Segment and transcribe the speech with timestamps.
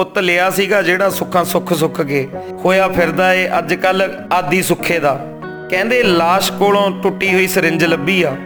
[0.00, 2.28] ਪੁੱਤ ਲਿਆ ਸੀਗਾ ਜਿਹੜਾ ਸੁੱਖਾਂ ਸੁੱਖ ਸੁੱਖ ਕੇ
[2.64, 5.26] ਹੋਇਆ ਫਿਰਦਾ ਏ ਅੱਜ ਕੱਲ ਆਦੀ ਸੁੱਖੇ ਦਾ।
[5.70, 8.36] ਕਹਿੰਦੇ ਲਾਸ਼ ਕੋਲੋਂ ਟੁੱਟੀ ਹੋਈ ਸਰਿੰਜ ਲੱਭੀ ਆ।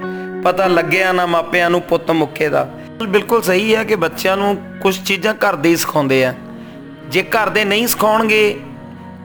[0.44, 2.70] ਪਤਾ ਲੱਗਿਆ ਨਾ ਮਾਪਿਆਂ ਨੂੰ ਪੁੱਤ ਮੁੱਕੇ ਦਾ।
[3.08, 6.34] ਬਿਲਕੁਲ ਸਹੀ ਹੈ ਕਿ ਬੱਚਿਆਂ ਨੂੰ ਕੁਝ ਚੀਜ਼ਾਂ ਘਰ ਦੇ ਹੀ ਸਿਖਾਉਂਦੇ ਆ।
[7.08, 8.60] ਜੇ ਘਰ ਦੇ ਨਹੀਂ ਸਿਖਾਉਣਗੇ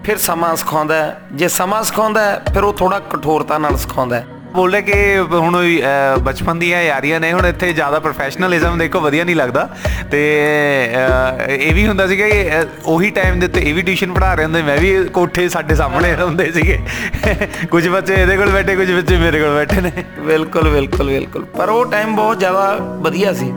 [0.03, 4.55] ਫਿਰ ਸਮਾਂ ਸਿਖਾਉਂਦਾ। ਹੈ। ਜੇ ਸਮਾਂ ਸਿਖਾਉਂਦਾ ਹੈ, ਫਿਰ ਉਹ ਥੋੜਾ ਕਠੋਰਤਾ ਨਾਲ ਸਿਖਾਉਂਦਾ। ਹੈ।
[4.55, 9.35] ਬੋਲਦੇ ਕਿ ਹੁਣ ਅਹ, ਬਚਪਨ ਦੀਆਂ ਯਾਰੀਆਂ ਨੇ ਹੁਣ ਇੱਥੇ ਜ਼ਿਆਦਾ ਪ੍ਰੋਫੈਸ਼ਨਲਿਜ਼ਮ ਦੇਖੋ ਵਧੀਆ ਨਹੀਂ
[9.35, 9.69] ਲੱਗਦਾ।
[10.11, 10.21] ਤੇ
[10.95, 14.33] ਅਹ, ਇਹ ਵੀ ਹੁੰਦਾ ਸੀਗਾ ਕਿ ਅਹ, ਉਹੀ ਟਾਈਮ ਦੇ ਉੱਤੇ ਇਹ ਵੀ ਟਿਊਸ਼ਨ ਪੜ੍ਹਾ
[14.33, 16.79] ਰਹੇ ਹੁੰਦੇ ਮੈਂ ਵੀ ਕੋਠੇ ਸਾਡੇ ਸਾਹਮਣੇ ਹੁੰਦੇ ਸੀਗੇ।
[17.71, 21.69] ਕੁਝ ਬੱਚੇ ਇਹਦੇ ਕੋਲ ਬੈਠੇ ਕੁਝ ਬੱਚੇ ਮੇਰੇ ਕੋਲ ਬੈਠੇ ਨੇ। ਬਿਲਕੁਲ ਬਿਲਕੁਲ ਬਿਲਕੁਲ। ਪਰ
[21.69, 23.51] ਉਹ ਟਾਈਮ ਬਹੁਤ ਜ਼ਿਆਦਾ ਵਧੀਆ ਸੀ।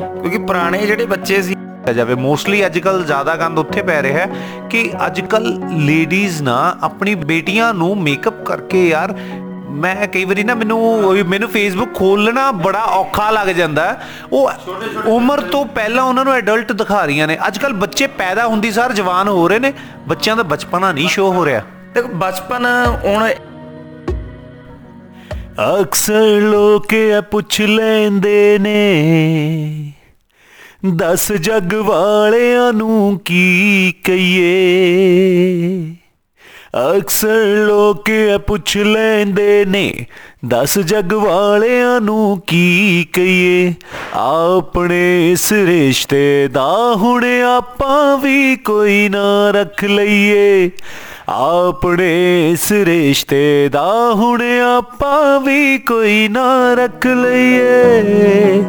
[0.00, 4.26] ਕਿਉਂਕਿ ਪੁਰਾਣੇ ਜਿਹੜੇ ਬੱਚੇ ਸੀ ਕੀਤਾ ਜਾਵੇ ਮੋਸਟਲੀ ਅੱਜਕੱਲ ਜ਼ਿਆਦਾ ਗੰਦ ਉੱਥੇ ਪੈ ਰਿਹਾ ਹੈ
[4.70, 9.14] ਕਿ ਅੱਜਕੱਲ ਲੇਡੀਜ਼ ਨਾ ਆਪਣੀ ਬੇਟੀਆਂ ਨੂੰ ਮੇਕਅਪ ਕਰਕੇ ਯਾਰ
[9.70, 10.78] ਮੈਂ ਕਈ ਵਾਰੀ ਨਾ ਮੈਨੂੰ
[11.28, 13.84] ਮੈਨੂੰ ਫੇਸਬੁੱਕ ਖੋਲਣਾ ਬੜਾ ਔਖਾ ਲੱਗ ਜਾਂਦਾ।
[14.32, 14.50] ਉਹ
[15.06, 19.28] ਉਮਰ ਤੋਂ ਪਹਿਲਾਂ ਉਹਨਾਂ ਨੂੰ ਐਡਲਟ ਦਿਖਾ ਰਹੀਆਂ ਨੇ। ਅੱਜਕੱਲ ਬੱਚੇ ਪੈਦਾ ਹੁੰਦੀ ਸਾਰ ਜਵਾਨ
[19.28, 19.72] ਹੋ ਰਹੇ ਨੇ।
[20.08, 21.62] ਬੱਚਿਆਂ ਦਾ ਬਚਪਨਾ ਨਹੀਂ ਸ਼ੋ ਹੋ ਰਿਹਾ।
[21.94, 22.66] ਤੇ ਬਚਪਨ
[23.04, 23.28] ਹੁਣ
[25.80, 29.92] ਅਕਸਰ ਲੋਕ ਇਹ ਪੁੱਛ ਲੈਂਦੇ ਨੇ
[30.96, 34.48] ਦਸ ਜੱਗ ਵਾਲਿਆਂ ਨੂੰ ਕੀ ਕਹੀਏ?
[36.74, 40.06] ਅਕਸਰ ਲੋਕ ਇਹ ਪੁੱਛ ਲੈਂਦੇ ਨੇ,
[40.48, 43.74] ਦਸ ਜੱਗ ਵਾਲਿਆਂ ਨੂੰ ਕੀ ਕਹੀਏ?
[44.14, 50.70] ਆਪਣੇ ਇਸ ਰਿਸ਼ਤੇ ਦਾ ਹੁਣ ਆਪਾਂ ਵੀ ਕੋਈ ਨਾ ਰੱਖ ਲਈਏ।
[51.28, 54.42] ਆਪਣੇ ਇਸ ਰਿਸ਼ਤੇ ਦਾ ਹੁਣ
[54.78, 58.62] ਆਪਾਂ ਵੀ ਕੋਈ ਨਾ ਰੱਖ ਲਈਏ।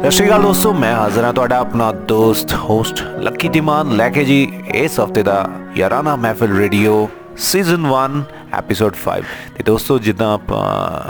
[0.00, 4.24] ਸਤਿ ਸ਼੍ਰੀ ਅਕਾਲ ਦੋਸਤੋ, ਮੈਂ ਹਾਜ਼ਰ ਹਾਂ ਤੁਹਾਡਾ ਆਪਣਾ ਦੋਸਤ ਹੋਸਟ ਲੱਕੀ ਧੀਮਾਨ ਲੈ ਕੇ
[4.24, 8.14] ਜੀ ਇਸ ਹਫ਼ਤੇ ਦਾ Yaarana Mehfil radio season 1
[8.58, 9.24] episode 5
[9.56, 10.62] ਤੇ ਦੋਸਤੋ, ਜਿੱਦਾਂ ਆਪਾਂ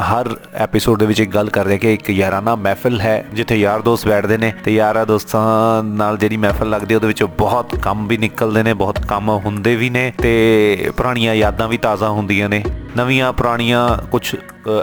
[0.02, 3.82] ਹਰ ਐਪੀਸੋਡ ਦੇ ਵਿੱਚ ਇੱਕ ਗੱਲ ਕਰਦੇ ਹਾਂ ਕਿ ਇੱਕ ਯਾਰਾਨਾ ਮਹਿਫਿਲ ਹੈ, ਜਿੱਥੇ ਯਾਰ
[3.82, 8.06] ਦੋਸਤ ਬੈਠਦੇ ਨੇ ਤੇ ਯਾਰਾਂ ਦੋਸਤਾਂ ਨਾਲ ਜਿਹੜੀ ਮਹਿਫਿਲ ਲੱਗਦੀ ਹੈ, ਉਹਦੇ ਵਿੱਚੋਂ ਬਹੁਤ ਕੰਮ
[8.08, 12.62] ਵੀ ਨਿਕਲਦੇ ਨੇ, ਬਹੁਤ ਕੰਮ ਹੁੰਦੇ ਵੀ ਨੇ ਤੇ ਪੁਰਾਣੀਆਂ ਯਾਦਾਂ ਵੀ ਤਾਜ਼ਾ ਹੁੰਦੀਆਂ ਨੇ।
[12.96, 14.34] ਨਵੀਆਂ ਪੁਰਾਣੀਆਂ ਕੁਝ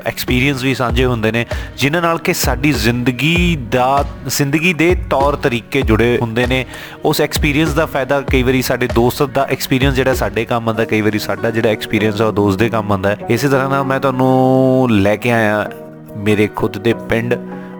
[0.05, 1.45] ਐਕਸਪੀਰੀਅੰਸ ਵੀ ਸਾਂਝੇ ਹੁੰਦੇ ਨੇ,
[1.77, 6.65] ਜਿਨ੍ਹਾਂ ਨਾਲ ਕਿ ਸਾਡੀ ਜ਼ਿੰਦਗੀ ਦਾ, ਜ਼ਿੰਦਗੀ ਦੇ ਤੌਰ ਤਰੀਕੇ ਜੁੜੇ ਹੁੰਦੇ ਨੇ
[7.05, 11.01] ਉਸ ਐਕਸਪੀਰੀਅੰਸ ਦਾ ਫਾਇਦਾ ਕਈ ਵਾਰੀ ਸਾਡੇ ਦੋਸਤ ਦਾ ਐਕਸਪੀਰੀਅੰਸ ਜਿਹੜਾ ਸਾਡੇ ਕੰਮ ਆਉਂਦਾ, ਕਈ
[11.01, 13.99] ਵਾਰੀ ਸਾਡਾ ਜਿਹੜਾ ਐਕਸਪੀਰੀਅੰਸ ਆ, ਉਹ ਦੋਸਤ ਦੇ ਕੰਮ ਆਉਂਦਾ ਹੈ। ਇਸੇ ਤਰ੍ਹਾਂ ਨਾਲ ਮੈਂ
[13.99, 15.69] ਤੁਹਾਨੂੰ ਲੈ ਕੇ ਆਇਆ
[16.17, 17.35] ਮੇਰੇ ਖੁਦ ਦੇ ਪਿੰਡ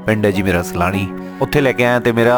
[0.05, 1.07] ਪਿੰਡ ਹੈ ਜੀ ਮੇਰਾ ਸਲਾਣੀ
[1.41, 2.38] ਉੱਥੇ ਲੈ ਕੇ ਆਇਆ ਤੇ ਮੇਰਾ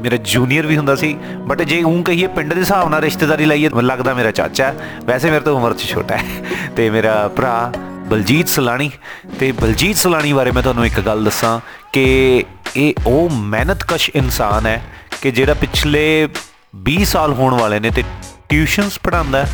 [0.00, 3.68] ਮੇਰਾ ਜੂਨੀਅਰ ਵੀ ਹੁੰਦਾ ਸੀ ਬਟ ਜੇ ਉਹ ਕਹੀਏ ਪਿੰਡ ਦੇ ਹਿਸਾਬ ਨਾਲ ਰਿਸ਼ਤੇਦਾਰੀ ਲਾਈਏ,
[3.68, 7.72] ਮੈਨੂੰ ਲੱਗਦਾ ਮੇਰਾ ਚਾਚਾ ਹੈ। ਵੈਸੇ ਮੇਰੇ ਤੋਂ ਉਮਰ 'ਚ ਛੋਟਾ ਹੈ ਤੇ ਮੇਰਾ ਭਰਾ
[8.08, 8.90] ਬਲਜੀਤ ਸਲਾਣੀ
[9.40, 11.58] ਤੇ ਬਲਜੀਤ ਸਲਾਣੀ ਬਾਰੇ ਮੈਂ ਤੁਹਾਨੂੰ ਇੱਕ ਗੱਲ ਦੱਸਾਂ
[11.92, 12.44] ਕਿ
[12.76, 14.82] ਇਹ ਉਹ ਮਿਹਨਤਕਸ਼ ਇਨਸਾਨ ਹੈ
[15.22, 16.28] ਕਿ ਜਿਹੜਾ ਪਿਛਲੇ
[16.90, 18.02] 20 ਸਾਲ ਹੋਣ ਵਾਲੇ ਨੇ ਤੇ
[18.48, 19.46] ਟਿਊਸ਼ਨਸ ਪੜਾਉਂਦਾ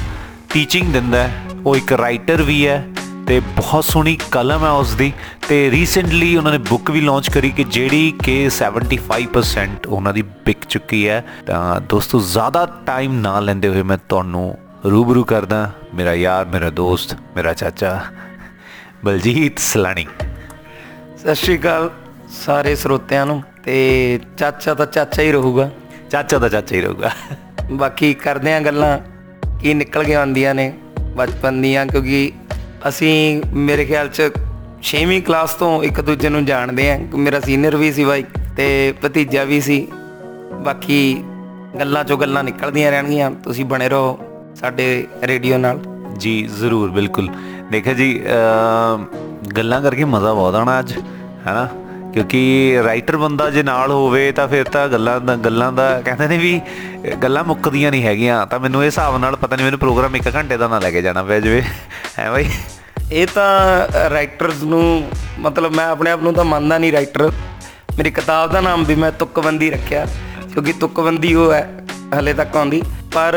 [0.53, 2.84] ਟੀਚਿੰਗ ਦਿੰਦਾ ਹੈ। ਉਹ ਇੱਕ ਰਾਈਟਰ ਵੀ ਹੈ
[3.27, 5.13] ਤੇ ਬਹੁਤ ਸੋਹਣੀ ਕਲਮ ਹੈ ਉਸ ਦੀ
[5.49, 10.65] ਤੇ ਰੀਸੈਂਟਲੀ ਉਹਨਾਂ ਨੇ ਬੁੱਕ ਵੀ ਲਾਂਚ ਕਰੀ ਕਿ ਜਿਹੜੀ ਕਿ 75% ਉਹਨਾਂ ਦੀ ਵਿਕ
[10.69, 14.59] ਚੁੱਕੀ ਹੈ। ਤਾਂ ਦੋਸਤੋ ਜ਼ਿਆਦਾ ਟਾਈਮ ਨਾ ਲੈਂਦੇ ਹੋਏ ਮੈਂ ਤੁਹਾਨੂੰ
[14.91, 18.03] ਰੂਬਰੂ ਕਰਦਾ ਮੇਰਾ ਯਾਰ ਮੇਰਾ ਦੋਸਤ ਮੇਰਾ ਚਾਚਾ
[19.05, 20.07] ਬਲਜੀਤ ਸਲਾਣੀ।
[21.19, 21.91] ਸਤਿ ਸ਼੍ਰੀ ਅਕਾਲ
[22.31, 25.71] ਸਾਰੇ ਸਰੋਤਿਆਂ ਨੂੰ ਤੇ ਚਾਚਾ ਤਾਂ ਚਾਚਾ ਹੀ ਰਹੂਗਾ।
[26.11, 27.11] ਚਾਚਾ ਦਾ ਚਾਚਾ ਹੀ ਰਹੂਗਾ।
[27.73, 28.99] ਬਾਕੀ ਕਰਦੇ ਆ ਗੱਲਾਂ
[29.59, 30.73] ਕੀ ਨਿਕਲ ਕੇ ਆਉਂਦੀਆਂ ਨੇ
[31.17, 32.33] ਬਚਪਨ ਦੀਆਂ ਕਿਉਂਕਿ
[32.89, 34.23] ਅਸੀਂ ਮੇਰੇ ਖਿਆਲ ਚ
[34.83, 38.25] 6ਵੀਂ ਕਲਾਸ ਤੋਂ ਇੱਕ ਦੂਜੇ ਨੂੰ ਜਾਣਦੇ ਆ ਮੇਰਾ ਸੀਨੀਅਰ ਵੀ ਸੀ ਬਾਈ
[38.57, 39.89] ਤੇ ਭਤੀਜਾ ਵੀ ਸੀ।
[40.65, 41.25] ਬਾਕੀ
[41.79, 44.19] ਗੱਲਾਂ ਚੋਂ ਗੱਲਾਂ ਨਿਕਲਦੀਆਂ ਰਹਿਣਗੀਆਂ। ਤੁਸੀਂ ਬਣੇ ਰਹੋ
[44.55, 45.81] ਸਾਡੇ ਰੇਡੀਓ ਨਾਲ।
[46.17, 47.29] ਜੀ, ਜ਼ਰੂਰ, ਬਿਲਕੁਲ।
[47.71, 49.07] ਦੇਖਿਆ ਜੀ ਅਮ
[49.57, 50.93] ਗੱਲਾਂ ਕਰਕੇ ਮਜ਼ਾ ਬਹੁਤ ਆਣਾ ਅੱਜ
[51.47, 51.69] ਹੈਨਾ
[52.16, 56.38] ਕਿਉਂਕਿ ਰਾਈਟਰ ਬੰਦਾ ਜੇ ਨਾਲ ਹੋਵੇ ਤਾਂ ਫਿਰ ਤਾਂ ਗੱਲਾਂ ਦਾ ਗੱਲਾਂ ਦਾ ਕਹਿੰਦੇ ਨੇ
[56.38, 60.16] ਵੀ ਅ, ਗੱਲਾਂ ਮੁੱਕਦੀਆਂ ਨਹੀਂ ਹੈਗੀਆਂ। ਤਾਂ ਮੈਨੂੰ ਇਹ ਹਿਸਾਬ ਨਾਲ ਪਤਾ ਨਹੀਂ ਮੈਨੂੰ ਪ੍ਰੋਗਰਾਮ
[60.16, 61.62] 1 ਘੰਟੇ ਦਾ ਨਾ ਲੈ ਕੇ ਜਾਣਾ ਪੈ ਜਾਵੇ।
[62.19, 62.50] ਹੈ ਬਾਈ?
[63.12, 63.49] ਇਹ ਤਾਂ
[64.10, 67.32] ਰਾਈਟਰਸ ਨੂੰ ਮਤਲਬ ਮੈਂ ਆਪਣੇ ਆਪ ਨੂੰ ਤਾਂ ਮੰਨਦਾ ਨਹੀਂ ਰਾਈਟਰ
[67.99, 70.06] ਮੇਰੀ ਕਿਤਾਬ ਦਾ ਨਾਮ ਵੀ ਮੈਂ ਤੁਕਬੰਦੀ ਰੱਖਿਆ
[70.53, 71.71] ਕਿਉਂਕਿ ਤੁਕਬੰਦੀ ਉਹ ਹੈ
[72.19, 72.83] ਹਲੇ ਤੱਕ ਆਉਂਦੀ।
[73.15, 73.34] ਪਰ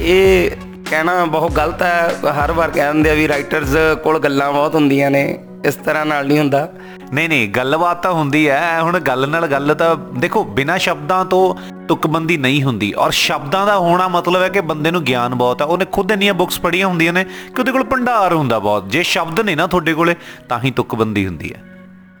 [0.00, 0.50] ਇਹ
[0.90, 5.10] ਕਹਿਣਾ ਬਹੁਤ ਗਲਤ ਹੈ। ਹਰ ਵਾਰ ਕਹਿ ਦਿੰਦੇ ਆ ਵੀ ਰਾਈਟਰਸ ਕੋਲ ਗੱਲਾਂ ਬਹੁਤ ਹੁੰਦੀਆਂ
[5.10, 6.68] ਨੇ। ਇਸ ਤਰ੍ਹਾਂ ਨਾਲ ਨਹੀਂ ਹੁੰਦਾ।
[7.12, 11.42] ਨਹੀਂ ਨਹੀਂ ਗੱਲਬਾਤ ਤਾਂ ਹੁੰਦੀ ਹੈ ਹੁਣ ਗੱਲ ਨਾਲ ਗੱਲ ਤਾਂ ਦੇਖੋ ਬਿਨਾਂ ਸ਼ਬਦਾਂ ਤੋਂ
[11.88, 15.66] ਤੁਕਬੰਦੀ ਨਹੀਂ ਹੁੰਦੀ। ਔਰ ਸ਼ਬਦਾਂ ਦਾ ਹੋਣਾ ਮਤਲਬ ਹੈ ਕਿ ਬੰਦੇ ਨੂੰ ਗਿਆਨ ਬਹੁਤ ਹੈ
[15.66, 19.40] ਉਹਨੇ ਖੁਦ ਇੰਨੀਆਂ ਬੁੱਕਸ ਪੜ੍ਹੀਆਂ ਹੁੰਦੀਆਂ ਨੇ ਕਿ ਉਹਦੇ ਕੋਲ ਭੰਡਾਰ ਹੁੰਦਾ ਬਹੁਤ। ਜੇ ਸ਼ਬਦ
[19.40, 20.14] ਨੇ ਨਾ ਤੁਹਾਡੇ ਕੋਲੇ
[20.48, 21.62] ਤਾਂ ਹੀ ਤੁਕਬੰਦੀ ਹੁੰਦੀ ਹੈ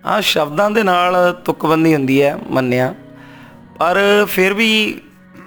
[0.06, 2.94] ਹਾਂ ਸ਼ਬਦਾਂ ਦੇ ਨਾਲ ਤੁਕਬੰਦੀ ਹੁੰਦੀ ਹੈ ਮੰਨਿਆ।
[3.78, 3.98] ਪਰ
[4.28, 5.00] ਫਿਰ ਵੀ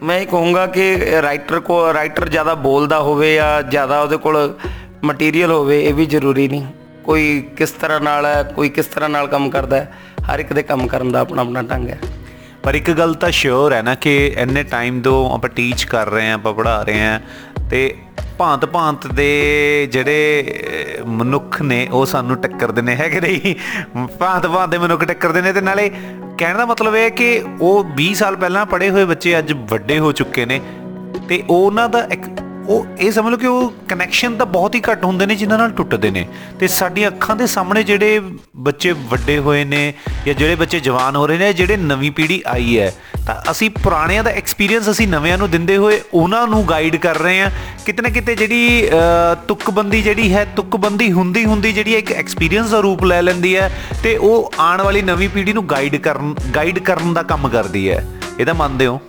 [0.04, 4.54] ਮੈਂ ਇਹ ਕਹੂੰਗਾ ਕਿ ਰਾਈਟਰ ਕੋ ਰਾਈਟਰ ਜ਼ਿਆਦਾ ਬੋਲਦਾ ਹੋਵੇ ਜਾਂ ਜ਼ਿਆਦਾ ਉਹਦੇ ਕੋਲ
[5.04, 6.66] ਮਟੀਰੀਅਲ ਹੋਵੇ ਇਹ ਵੀ ਜ਼ਰੂਰੀ ਨਹੀਂ।
[7.08, 9.92] ਕੋਈ ਕਿਸ ਤਰ੍ਹਾਂ ਨਾਲ ਹੈ ਕੋਈ ਕਿਸ ਤਰ੍ਹਾਂ ਨਾਲ ਕੰਮ ਕਰਦਾ ਹੈ
[10.34, 11.98] ਹਰ ਇੱਕ ਦੇ ਕੰਮ ਕਰਨ ਦਾ ਆਪਣਾ ਆਪਣਾ ਢੰਗ ਹੈ।
[12.64, 16.28] ਪਰ ਇੱਕ ਗੱਲ ਤਾਂ ਸ਼ੋਰ ਹੈ ਨਾ ਕਿ ਇੰਨੇ ਟਾਈਮ ਤੋਂ ਆਪਾਂ ਟੀਚ ਕਰ ਰਹੇ
[16.28, 17.20] ਹਾਂ ਆਪਾਂ ਪੜ੍ਹਾ ਰਹੇ ਹਾਂ
[17.70, 17.96] ਤੇ
[18.38, 20.44] ਭਾਂਤ ਭਾਂਤ ਦੇ ਜਿਹੜੇ
[21.02, 23.56] ਅਹ, ਮਨੁੱਖ ਨੇ ਉਹ ਸਾਨੂੰ ਟੱਕਰਦੇ ਨੇ ਹੈ ਕਿ ਨਹੀਂ?
[24.20, 25.90] ਭਾਂਤ ਭਾਂਤ ਦੇ ਮਨੁੱਖ ਟੱਕਰਦੇ ਨੇ ਤੇ ਨਾਲੇ
[26.38, 30.00] ਕਹਿਣ ਦਾ ਮਤਲਬ ਇਹ ਹੈ ਕਿ ਉਹ 20 ਸਾਲ ਪਹਿਲਾਂ ਪੜ੍ਹੇ ਹੋਏ ਬੱਚੇ ਅੱਜ ਵੱਡੇ
[30.00, 30.60] ਹੋ ਚੁੱਕੇ ਨੇ
[31.30, 35.06] ਤੇ ਉਹਨਾਂ ਦਾ ਇੱਕ- ਉਹ ਇਹ ਸਮਝ ਲਓ ਕਿ ਉਹ ਕਨੈਕਸ਼ਨ ਤਾਂ ਬਹੁਤ ਹੀ ਘੱਟ
[35.06, 36.26] ਹੁੰਦੇ ਨੇ ਜਿਨ੍ਹਾਂ ਨਾਲ ਟੁੱਟਦੇ ਨੇ।
[36.60, 38.20] ਤੇ ਸਾਡੀਆਂ ਅੱਖਾਂ ਦੇ ਸਾਹਮਣੇ ਜਿਹੜੇ
[38.58, 39.94] ਬੱਚੇ ਵੱਡੇ ਹੋਏ ਨੇ
[40.26, 42.94] ਜਾਂ ਜਿਹੜੇ ਬੱਚੇ ਜਵਾਨ ਹੋ ਰਹੇ ਨੇ ਜਿਹੜੇ ਨਵੀਂ ਪੀੜ੍ਹੀ ਆਈ ਹੈ
[43.28, 47.42] ਤਾਂ ਅਸੀਂ ਪੁਰਾਣਿਆਂ ਦਾ ਐਕਸਪੀਰੀਅੰਸ ਅਸੀਂ ਨਵਿਆਂ ਨੂੰ ਦਿੰਦੇ ਹੋਏ ਉਹਨਾਂ ਨੂੰ ਗਾਈਡ ਕਰ ਰਹੇ
[47.42, 47.52] ਹਾਂ।
[47.86, 52.80] ਕਿਤੇ ਨਾ ਕਿਤੇ ਜਿਹੜੀ ਅ, ਤੁਕਬੰਦੀ ਜਿਹੜੀ ਹੈ ਤੁਕਬੰਦੀ ਹੁੰਦੀ ਹੁੰਦੀ ਜਿਹੜੀ ਇੱਕ ਐਕਸਪੀਰੀਅੰਸ ਦਾ
[52.80, 53.72] ਰੂਪ ਲੈ ਲੈਂਦੀ ਹੈ
[54.04, 58.06] ਤੇ ਉਹ ਆਉਣ ਵਾਲੀ ਨਵੀਂ ਪੀੜ੍ਹੀ ਨੂੰ ਗਾਈਡ ਕਰਨ ਗਾਈਡ ਕਰਨ ਦਾ ਕੰਮ ਕਰਦੀ ਹੈ।
[58.40, 59.00] ਇਹਦਾ ਮੰਨਦੇ ਹੋ?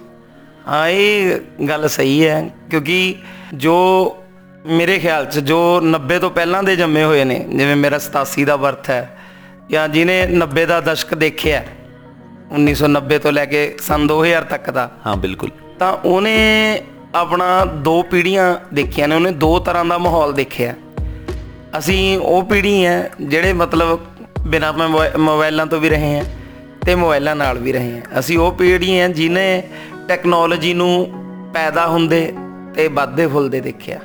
[0.68, 1.38] ਹਾਂ ਇਹ
[1.68, 3.14] ਗੱਲ ਸਹੀ ਹੈ ਕਿਉਂਕਿ
[3.54, 4.16] ਜੋ
[4.66, 8.56] ਮੇਰੇ ਖਿਆਲ 'ਚ ਜੋ 90 ਤੋਂ ਪਹਿਲਾਂ ਦੇ ਜੰਮੇ ਹੋਏ ਨੇ ਜਿਵੇਂ ਮੇਰਾ 87 ਦਾ
[8.56, 9.18] ਬਰਥ ਹੈ
[9.70, 11.64] ਜਾਂ ਜਿਹਨੇ 90 ਦਾ ਦਸ਼ਕ ਦੇਖਿਆ
[12.58, 16.80] 1990 ਤੋਂ ਲੈ ਕੇ ਸਨ 2000 ਤੱਕ ਦਾ ਹਾਂ ਬਿਲਕੁਲ। ਤਾਂ ਉਹਨੇ
[17.14, 20.74] ਆਪਣਾ ਦੋ ਪੀੜ੍ਹੀਆਂ ਦੇਖੀਆਂ ਨੇ ਉਹਨੇ ਦੋ ਤਰ੍ਹਾਂ ਦਾ ਮਾਹੌਲ ਦੇਖਿਆ।
[21.78, 24.00] ਅਸੀਂ ਉਹ ਪੀੜ੍ਹੀ ਹੈ ਜਿਹੜੇ ਮਤਲਬ
[24.46, 26.24] ਬਿਨਾਂ ਮੋਬਾ- ਮੋਬਾਈਲਾਂ ਤੋਂ ਵੀ ਰਹੇ ਹਾਂ
[26.86, 29.62] ਤੇ ਮੋਬਾਈਲਾਂ ਨਾਲ ਵੀ ਰਹੇ ਹਾਂ। ਅਸੀਂ ਉਹ ਪੀੜ੍ਹੀ ਹੈ ਜਿਨੇ
[30.08, 31.10] ਟੈਕਨੋਲੋਜੀ ਨੂੰ
[31.54, 32.32] ਪੈਦਾ ਹੁੰਦੇ
[32.78, 33.98] ਤੇ ਵੱਧਦੇ ਫੁੱਲਦੇ ਦੇਖਿਆ।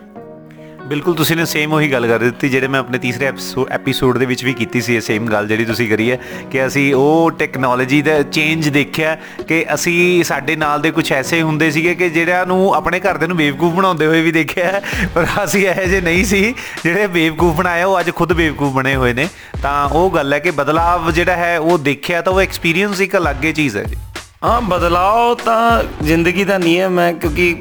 [0.88, 3.28] ਬਿਲਕੁਲ ਤੁਸੀਂ ਨੇ ਸੇਮ ਉਹੀ ਗੱਲ ਕਰ ਦਿੱਤੀ ਜਿਹੜੇ ਮੈਂ ਆਪਣੇ ਤੀਸਰੇ
[3.72, 6.18] ਐਪੀਸੋਡ ਦੇ ਵਿੱਚ ਵੀ ਕੀਤੀ ਸੀ ਇਹ ਸੇਮ ਗੱਲ ਜਿਹੜੀ ਤੁਸੀਂ ਕਰੀ ਹੈ
[6.52, 9.16] ਕਿ ਅਸੀਂ ਉਹ ਟੈਕਨੋਲੋਜੀ ਦਾ ਚੇਂਜ ਦੇਖਿਆ
[9.48, 13.38] ਕਿ ਅਸੀਂ ਸਾਡੇ ਨਾਲ ਦੇ ਕੁਝ ਐਸੇ ਹੁੰਦੇ ਸੀਗੇ ਕਿ ਜਿਹੜਾ ਨੂੰ ਆਪਣੇ ਘਰਦੇ ਨੂੰ
[13.38, 14.82] ਬੇਵਕੂਫ ਬਣਾਉਂਦੇ ਹੋਏ ਵੀ ਦੇਖਿਆ ਹੈ,
[15.16, 16.54] ਪਰ ਅਸੀਂ ਇਹੋ ਜਿਹੇ ਨਹੀਂ ਸੀ
[16.84, 19.28] ਜਿਹੜੇ ਬੇਵਕੂਫ ਬਣਾਇਆ ਉਹ ਅੱਜ ਖੁਦ ਬੇਵਕੂਫ ਬਣੇ ਹੋਏ ਨੇ।
[19.62, 23.44] ਤਾਂ ਉਹ ਗੱਲ ਹੈ ਕਿ ਬਦਲਾਵ ਜਿਹੜਾ ਹੈ ਉਹ ਦੇਖਿਆ ਤਾਂ ਉਹ ਐਕਸਪੀਰੀਅੰਸ ਇੱਕ ਅਲੱਗ
[23.44, 23.96] ਹੀ ਚੀਜ਼ ਹੈ ਜੀ।
[24.44, 27.56] ਹਾਂ ਬਦਲਾਅ ਤਾਂ ਜ਼ਿੰਦਗੀ ਦਾ ਨਿਯਮ ਹੈ ਕਿਉਂਕਿ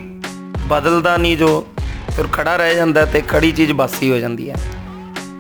[0.73, 1.67] ਬਦਲਦਾ ਨਹੀਂ ਜੋ
[2.17, 4.55] ਫਿਰ ਖੜਾ ਰਹਿ ਜਾਂਦਾ ਤੇ ਖੜੀ ਚੀਜ਼ ਬਾਸੀ ਹੋ ਜਾਂਦੀ ਹੈ।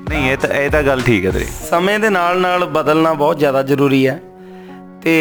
[0.08, 3.38] ਨਹੀਂ ਇਹ ਤਾਂ ਇਹ ਤਾਂ ਗੱਲ ਠੀਕ ਹੈ ਤੇਰੀ। ਸਮੇਂ ਦੇ ਨਾਲ ਨਾਲ ਬਦਲਣਾ ਬਹੁਤ
[3.38, 4.20] ਜ਼ਿਆਦਾ ਜ਼ਰੂਰੀ ਹੈ।
[5.02, 5.14] ਤੇ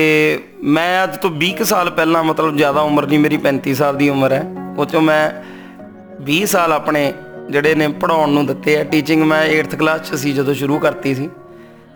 [0.63, 4.09] ਮੈਂ ਅੱਜ ਤੋਂ 20 ਕੁ ਸਾਲ ਪਹਿਲਾਂ ਮਤਲਬ ਜ਼ਿਆਦਾ ਉਮਰ ਨਹੀਂ ਮੇਰੀ 35 ਸਾਲ ਦੀ
[4.09, 4.43] ਉਮਰ ਹੈ।
[4.77, 5.23] ਉਹ ਚੋਂ ਮੈਂ
[6.23, 7.13] 20 ਸਾਲ ਆਪਣੇ
[7.49, 11.15] ਜਿਹੜੇ ਨੇ ਪੜਾਉਣ ਨੂੰ ਦਿੱਤੇ ਆ। ਟੀਚਿੰਗ ਮੈਂ 8th ਕਲਾਸ 'ਚ ਸੀ ਜਦੋਂ ਸ਼ੁਰੂ ਕਰਤੀ
[11.15, 11.29] ਸੀ।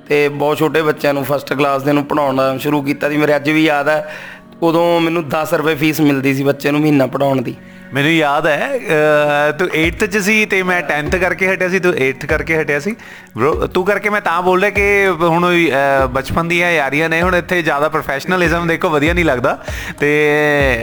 [0.08, 3.50] ਤੇ ਬਹੁਤ ਛੋਟੇ ਬੱਚਿਆਂ ਨੂੰ ਫਸਟ ਕਲਾਸ ਦੇ ਨੂੰ ਪੜਾਉਣਾ ਸ਼ੁਰੂ ਕੀਤਾ ਸੀ। ਮੇਰੇ ਅੱਜ
[3.50, 4.16] ਵੀ ਯਾਦ ਹੈ
[4.62, 7.56] ਉਦੋਂ ਮੈਨੂੰ 10 ਰੁਪਏ ਫੀਸ ਮਿਲਦੀ ਸੀ ਬੱਚੇ ਨੂੰ ਮਹੀਨਾ ਪੜਾਉਣ ਦੀ।
[7.96, 11.94] ਮੈਨੂੰ ਯਾਦ ਹੈ ਅਹ, ਤੂੰ 8th ਚ ਸੀ ਤੇ ਮੈਂ 10th ਕਰਕੇ ਹਟਿਆ ਸੀ ਤੂੰ
[11.94, 12.96] 8th ਕਰਕੇ ਹਟਿਆ ਸੀ।
[13.38, 17.36] ਬ్రో ਤੂੰ ਕਰਕੇ ਮੈਂ ਤਾਂ ਬੋਲ ਰਿਹਾ ਕਿ ਹੁਣ ਅਹ, ਬਚਪਨ ਦੀਆਂ ਯਾਰੀਆਂ ਨੇ ਹੁਣ
[17.36, 19.64] ਇੱਥੇ ਜ਼ਿਆਦਾ ਪ੍ਰੋਫੈਸ਼ਨਲਿਜ਼ਮ ਦੇਖੋ ਵਧੀਆ ਨਹੀਂ ਲੱਗਦਾ।
[20.00, 20.10] ਤੇ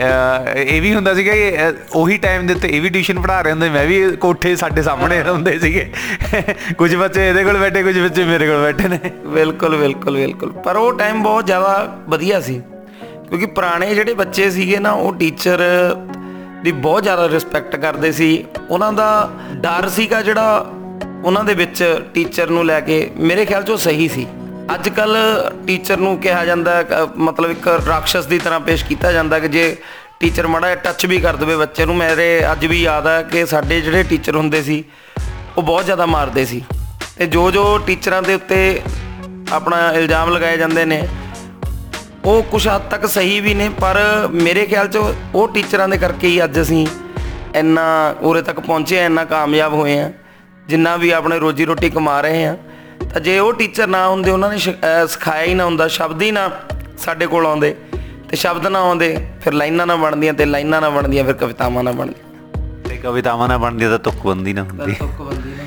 [0.03, 3.41] ਅਹ, ਇਹ ਵੀ ਹੁੰਦਾ ਸੀਗਾ ਕਿ ਅਹ, ਉਹੀ ਟਾਈਮ ਦੇ ਉੱਤੇ ਇਹ ਵੀ ਟਿਊਸ਼ਨ ਪੜ੍ਹਾ
[3.41, 5.91] ਰਹੇ ਹੁੰਦੇ ਮੈਂ ਵੀ ਕੋਠੇ ਸਾਡੇ ਸਾਹਮਣੇ ਹੁੰਦੇ ਸੀਗੇ।
[6.77, 10.75] ਕੁਝ ਬੱਚੇ ਇਹਦੇ ਕੋਲ ਬੈਠੇ ਕੁਝ ਬੱਚੇ ਮੇਰੇ ਕੋਲ ਬੈਠੇ ਨੇ। ਬਿਲਕੁਲ ਬਿਲਕੁਲ ਬਿਲਕੁਲ। ਪਰ
[10.75, 12.61] ਉਹ ਟਾਈਮ ਬਹੁਤ ਜ਼ਿਆਦਾ ਵਧੀਆ ਸੀ।
[13.29, 15.59] ਕਿਉਂਕਿ ਪੁਰਾਣੇ ਜਿਹੜੇ ਬੱਚੇ ਸੀਗੇ ਨਾ ਉਹ ਟੀਚਰ
[16.63, 20.65] ਦੀ ਬਹੁਤ ਜ਼ਿਆਦਾ ਰਿਸਪੈਕਟ ਕਰਦੇ ਸੀ। ਉਹਨਾਂ ਦਾ ਡਰ ਸੀਗਾ ਜਿਹੜਾ
[21.23, 24.27] ਉਹਨਾਂ ਦੇ ਵਿੱਚ ਟੀਚਰ ਨੂੰ ਲੈ ਕੇ। ਮੇਰੇ ਖਿਆਲ 'ਚ ਉਹ ਸਹੀ ਸੀ।
[24.73, 25.17] ਅੱਜ ਕੱਲ
[25.67, 29.47] ਟੀਚਰ ਨੂੰ ਕਿਹਾ ਜਾਂਦਾ ਹੈ ਕਿ, ਮਤਲਬ ਇੱਕ ਰਾਖਸ਼ ਦੀ ਤਰ੍ਹਾਂ ਪੇਸ਼ ਕੀਤਾ ਜਾਂਦਾ ਕਿ
[29.47, 29.75] ਜੇ
[30.19, 33.81] ਟੀਚਰ ਮਾੜਾ ਟੱਚ ਵੀ ਕਰ ਦੇਵੇ ਬੱਚੇ ਨੂੰ। ਮੇਰੇ ਅੱਜ ਵੀ ਯਾਦ ਹੈ ਕਿ ਸਾਡੇ
[33.81, 34.83] ਜਿਹੜੇ ਟੀਚਰ ਹੁੰਦੇ ਸੀ,
[35.57, 36.63] ਉਹ ਬਹੁਤ ਜ਼ਿਆਦਾ ਮਾਰਦੇ ਸੀ।
[37.17, 38.81] ਤੇ ਜੋ ਜੋ ਟੀਚਰਾਂ ਦੇ ਉੱਤੇ
[39.51, 41.07] ਆਪਣਾ ਇਲਜ਼ਾਮ ਲਗਾਏ ਜਾਂਦੇ ਨੇ
[42.25, 43.99] ਉਹ ਕੁਝ ਹੱਦ ਤੱਕ ਸਹੀ ਵੀ ਨੇ ਪਰ
[44.33, 44.97] ਮੇਰੇ ਖਿਆਲ 'ਚ
[45.35, 46.85] ਉਹ ਟੀਚਰਾਂ ਦੇ ਕਰਕੇ ਹੀ ਅੱਜ ਅਸੀਂ
[47.55, 47.83] ਇੰਨਾ
[48.21, 50.11] ਉਰੇ ਤੱਕ ਪਹੁੰਚੇ ਆ ਇੰਨਾ ਕਾਮਯਾਬ ਹੋਏ ਆ
[50.67, 52.55] ਜਿੰਨਾ ਵੀ ਆਪਣੇ ਰੋਜੀ ਰੋਟੀ ਕਮਾ ਰਹੇ ਆ
[53.13, 56.49] ਤਾਂ ਜੇ ਉਹ ਟੀਚਰ ਨਾ ਹੁੰਦੇ ਉਹਨਾਂ ਨੇ ਸਿਖਾਇਆ ਹੀ ਨਾ ਹੁੰਦਾ ਸ਼ਬਦ ਹੀ ਨਾ
[56.97, 57.75] ਸਾਡੇ ਕੋਲ ਆਉਂਦੇ
[58.29, 61.91] ਤੇ ਸ਼ਬਦ ਨਾ ਆਉਂਦੇ ਫਿਰ ਲਾਈਨਾਂ ਨਾ ਬਣਦੀਆਂ ਤੇ ਲਾਈਨਾਂ ਨਾ ਬਣਦੀਆਂ ਫਿਰ ਕਵਿਤਾਵਾਂ ਨਾ
[61.91, 62.31] ਬਣਦੀਆਂ।
[62.83, 65.63] ਤੇ ਕਵਿਤਾਵਾਂ ਨਾ ਬਣਦੀ ਤਾਂ ਤੁਕਬੰਦੀ ਨਾ ਹੁੰਦੀ। ਤੁਕਬੰਦੀ ਨਾ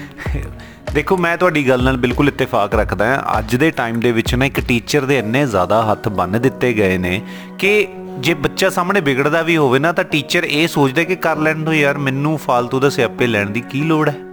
[0.96, 4.44] ਦੇਖੋ, ਮੈਂ ਤੁਹਾਡੀ ਗੱਲ ਨਾਲ ਬਿਲਕੁਲ ਇਤਫਾਕ ਰੱਖਦਾ ਹਾਂ। ਅੱਜ ਦੇ ਟਾਈਮ ਦੇ ਵਿੱਚ ਨਾ
[4.44, 7.22] ਇੱਕ ਟੀਚਰ ਦੇ ਇੰਨੇ ਜ਼ਿਆਦਾ ਹੱਥ ਬੰਨ ਦਿੱਤੇ ਗਏ ਨੇ
[7.58, 7.88] ਕਿ
[8.18, 11.72] ਜੇ ਬੱਚਾ ਸਾਹਮਣੇ ਵਿਗੜਦਾ ਵੀ ਹੋਵੇ ਨਾ, ਤਾਂ ਟੀਚਰ ਇਹ ਸੋਚਦਾ ਕਿ ਕਰ ਲੈਣ ਦੋ
[11.72, 14.25] ਯਾਰ, ਮੈਨੂੰ ਫालतू ਦਾ ਸਿਆਪੇ ਲੈਣ ਦੀ ਕੀ ਲੋੜ ਹੈ?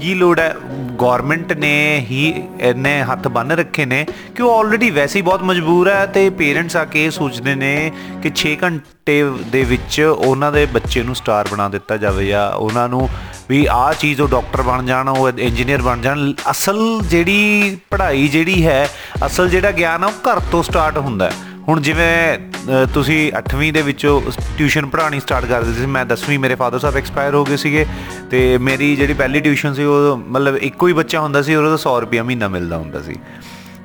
[0.00, 0.54] ਕੀ ਲੋੜ ਹੈ?
[1.00, 5.88] ਗਵਰਨਮੈਂਟ ਨੇ ਹੀ ਇੰਨੇ ਹੱਥ ਬੰਨ ਰੱਖੇ ਨੇ ਕਿ ਉਹ ਆਲਰੇਡੀ ਵੈਸੇ ਹੀ ਬਹੁਤ ਮਜਬੂਰ
[5.88, 7.92] ਹੈ ਤੇ ਪੇਰੈਂਟਸ ਆ ਕੇ ਇਹ ਸੋਚਦੇ ਨੇ
[8.22, 12.88] ਕਿ 6 ਘੰਟੇ ਦੇ ਵਿੱਚ ਉਹਨਾਂ ਦੇ ਬੱਚੇ ਨੂੰ ਸਟਾਰ ਬਣਾ ਦਿੱਤਾ ਜਾਵੇ ਜਾਂ ਉਹਨਾਂ
[12.88, 13.08] ਨੂੰ
[13.50, 18.66] ਵੀ ਆਹ ਚੀਜ਼ ਉਹ ਡਾਕਟਰ ਬਣ ਜਾਣ, ਉਹ ਇੰਜੀਨੀਅਰ ਬਣ ਜਾਣ। ਅਸਲ ਜਿਹੜੀ ਪੜ੍ਹਾਈ ਜਿਹੜੀ
[18.66, 18.88] ਹੈ,
[19.26, 23.72] ਅਸਲ ਜਿਹੜਾ ਗਿਆਨ ਆ ਉਹ ਘਰ ਤੋਂ ਸਟਾਰਟ ਹੁੰਦਾ ਹੈ। ਹੁਣ ਜਿਵੇਂ ਅ, ਤੁਸੀਂ 8ਵੀਂ
[23.72, 24.20] ਦੇ ਵਿੱਚੋਂ
[24.58, 27.86] ਟਿਊਸ਼ਨ ਪੜ੍ਹਾਉਣੀ ਸਟਾਰਟ ਕਰ ਦਿੱਤੀ ਸੀ ਮੈਂ 10ਵੀਂ ਮੇਰੇ ਫਾਦਰ ਸਾਹਿਬ ਐਕਸਪਾਇਰ ਹੋ ਗਏ ਸੀਗੇ
[28.30, 32.00] ਤੇ ਮੇਰੀ ਜਿਹੜੀ ਪਹਿਲੀ ਟਿਊਸ਼ਨ ਸੀ ਉਹ ਮਤਲਬ ਇੱਕੋ ਹੀ ਬੱਚਾ ਹੁੰਦਾ ਸੀ ਉਹਦਾ 100
[32.00, 33.14] ਰੁਪਿਆ ਮਹੀਨਾ ਮਿਲਦਾ ਹੁੰਦਾ ਸੀ।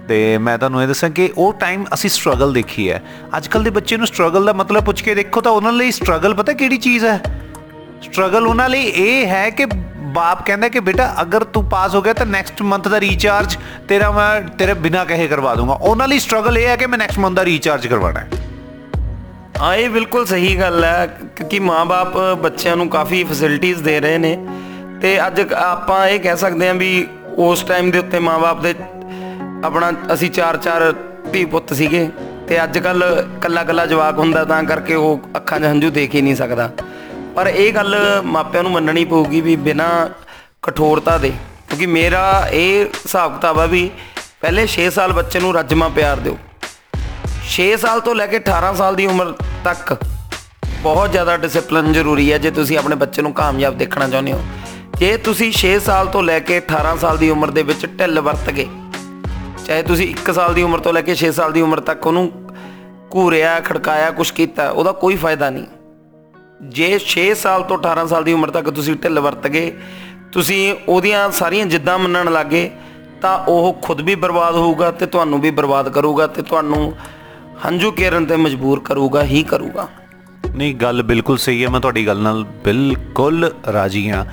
[0.07, 3.03] ਤੇ ਮੈਂ ਤੁਹਾਨੂੰ ਇਹ ਦੱਸਾਂ ਕਿ ਉਹ ਟਾਈਮ ਅਸੀਂ ਸਟਰਗਲ ਦੇਖੀ ਹੈ।
[3.37, 6.33] ਅੱਜ ਕੱਲ ਦੇ ਬੱਚੇ ਨੂੰ ਸਟਰਗਲ ਦਾ ਮਤਲਬ ਪੁੱਛ ਕੇ ਦੇਖੋ ਤਾਂ ਉਹਨਾਂ ਲਈ ਸਟਰਗਲ
[6.33, 7.21] ਪਤਾ ਕਿਹੜੀ ਚੀਜ਼ ਹੈ?
[8.01, 9.65] ਸਟਰਗਲ ਉਹਨਾਂ ਲਈ ਇਹ ਹੈ ਕਿ
[10.15, 13.57] ਬਾਪ ਕਹਿੰਦਾ ਕਿ ਬੇਟਾ, ਅਗਰ ਤੂੰ ਪਾਸ ਹੋ ਗਿਆ ਤਾਂ ਨੈਕਸਟ ਮੰਥ ਦਾ ਰੀਚਾਰਜ
[13.87, 17.19] ਤੇਰਾ ਮੈਂ ਤੇਰੇ ਬਿਨਾ ਕਹੇ ਕਰਵਾ ਦੂੰਗਾ। ਉਹਨਾਂ ਲਈ ਸਟਰਗਲ ਇਹ ਹੈ ਕਿ ਮੈਂ ਨੈਕਸਟ
[17.19, 18.27] ਮੰਥ ਦਾ ਰੀਚਾਰਜ ਕਰਵਾਉਣਾ ਹੈ।
[19.61, 24.47] ਹਾਂ, ਇਹ ਬਿਲਕੁਲ ਸਹੀ ਗੱਲ ਹੈ, ਕਿਉਂਕਿ ਮਾਪੇ ਬੱਚਿਆਂ ਨੂੰ ਕਾਫੀ ਫੈਸਿਲਿਟੀਆਂ ਦੇ ਰਹੇ ਨੇ।
[25.01, 27.07] ਤੇ ਅੱਜ ਕ- ਆਪਾਂ ਇਹ ਕਹਿ ਸਕਦੇ ਹਾਂ ਵੀ
[27.37, 28.79] ਉਸ ਟਾਈਮ ਦੇ ਉੱਤੇ ਮਾਪੇ ਦੇ
[29.63, 30.93] ਆਪਣਾ, ਅਸੀਂ ਚਾਰ ਚਾਰ
[31.33, 32.09] ਧੀ ਪੁੱਤ ਸੀਗੇ।
[32.47, 36.21] ਤੇ ਅੱਜ ਕੱਲ ਕੱਲਾ ਕੱਲਾ ਜਵਾਕ ਹੁੰਦਾ, ਤਾਂ ਕਰਕੇ ਉਹ ਅੱਖਾਂ 'ਚ ਹੰਝੂ ਦੇਖ ਹੀ
[36.21, 36.71] ਨਹੀਂ ਸਕਦਾ।
[37.35, 39.89] ਪਰ ਇਹ ਗੱਲ ਮਾਪਿਆਂ ਨੂੰ ਮੰਨਣੀ ਪਊਗੀ ਵੀ ਬਿਨਾਂ
[40.63, 41.31] ਕਠੋਰਤਾ ਦੇ,
[41.69, 43.89] ਕਿਉਂਕਿ ਮੇਰਾ ਇਹ ਹਿਸਾਬ ਕਿਤਾਬ ਆ ਵੀ
[44.41, 46.37] ਪਹਿਲੇ 6 ਸਾਲ ਬੱਚੇ ਨੂੰ ਰੱਜਮਾ ਪਿਆਰ ਦਿਓ।
[47.49, 49.33] 6 ਸਾਲ ਤੋਂ ਲੈ ਕੇ 18 ਸਾਲ ਦੀ ਉਮਰ
[49.65, 49.93] ਤੱਕ
[50.81, 54.41] ਬਹੁਤ ਜ਼ਿਆਦਾ ਡਿਸਪਲਿਨ ਜ਼ਰੂਰੀ ਹੈ ਜੇ ਤੁਸੀਂ ਆਪਣੇ ਬੱਚੇ ਨੂੰ ਕਾਮਯਾਬ ਦੇਖਣਾ ਚਾਹੁੰਦੇ ਹੋ।
[54.97, 58.49] ਜੇ ਤੁਸੀਂ 6 ਸਾਲ ਤੋਂ ਲੈ ਕੇ 18 ਸਾਲ ਦੀ ਉਮਰ ਦੇ ਵਿੱਚ ਢਿੱਲ ਵਰਤ
[58.51, 58.67] ਗਏ,
[59.65, 62.27] ਚਾਹੇ ਤੁਸੀਂ 1 ਸਾਲ ਦੀ ਉਮਰ ਤੋਂ ਲੈ ਕੇ 6 ਸਾਲ ਦੀ ਉਮਰ ਤੱਕ ਉਹਨੂੰ
[63.15, 65.65] ਘੂਰਿਆ, ਖੜਕਾਇਆ, ਕੁਛ ਕੀਤਾ, ਉਹਦਾ ਕੋਈ ਫਾਇਦਾ ਨਹੀਂ।
[66.61, 69.71] ਜੇ 6 ਸਾਲ ਤੋਂ 18 ਸਾਲ ਦੀ ਉਮਰ ਤੱਕ ਤੁਸੀਂ ਢਿੱਲ ਵਰਤ ਗਏ,
[70.31, 72.71] ਤੁਸੀਂ ਉਹਦੀਆਂ ਸਾਰੀਆਂ ਜਿੱਦਾਂ ਮੰਨਣ ਲੱਗੇ,
[73.21, 76.93] ਤਾਂ ਉਹ ਖੁਦ ਵੀ ਬਰਬਾਦ ਹੋਊਗਾ ਤੇ ਤੁਹਾਨੂੰ ਵੀ ਬਰਬਾਦ ਕਰੂਗਾ ਤੇ ਤੁਹਾਨੂੰ
[77.65, 79.87] ਹੰਝੂ ਕੇਰਨ ਤੇ ਮਜਬੂਰ ਕਰੂਗਾ, ਹੀ ਕਰੂਗਾ।
[80.55, 84.25] ਨਹੀਂ, ਗੱਲ ਬਿਲਕੁਲ ਸਹੀ ਹੈ, ਮੈਂ ਤੁਹਾਡੀ ਗੱਲ ਨਾਲ ਬਿਲਕੁਲ ਰਾਜੀ ਹਾਂ।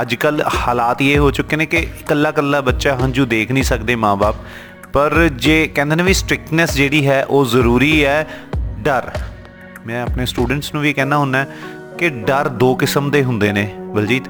[0.00, 3.96] ਅੱਜ ਕੱਲ ਹਾਲਾਤ ਇਹ ਹੋ ਚੁੱਕੇ ਨੇ ਕਿ ਇਕੱਲਾ ਇਕੱਲਾ ਬੱਚਾ ਹੰਝੂ ਦੇਖ ਨਹੀਂ ਸਕਦੇ
[3.96, 4.32] ਮਾਪੇ
[4.92, 8.26] ਪਰ ਜੇ ਕਹਿੰਦੇ ਨੇ ਵੀ ਸਟ੍ਰਿਕਟਨੈਸ ਜਿਹੜੀ ਹੈ, ਉਹ ਜ਼ਰੂਰੀ ਹੈ,
[8.80, 9.10] ਡਰ।
[9.86, 11.44] ਮੈਂ ਆਪਣੇ ਸਟੂਡੈਂਟਸ ਨੂੰ ਵੀ ਕਹਿਣਾ ਹੁੰਦਾ
[11.98, 14.28] ਕਿ ਡਰ ਦੋ ਕਿਸਮ ਦੇ ਹੁੰਦੇ ਨੇ, ਬਲਜੀਤ।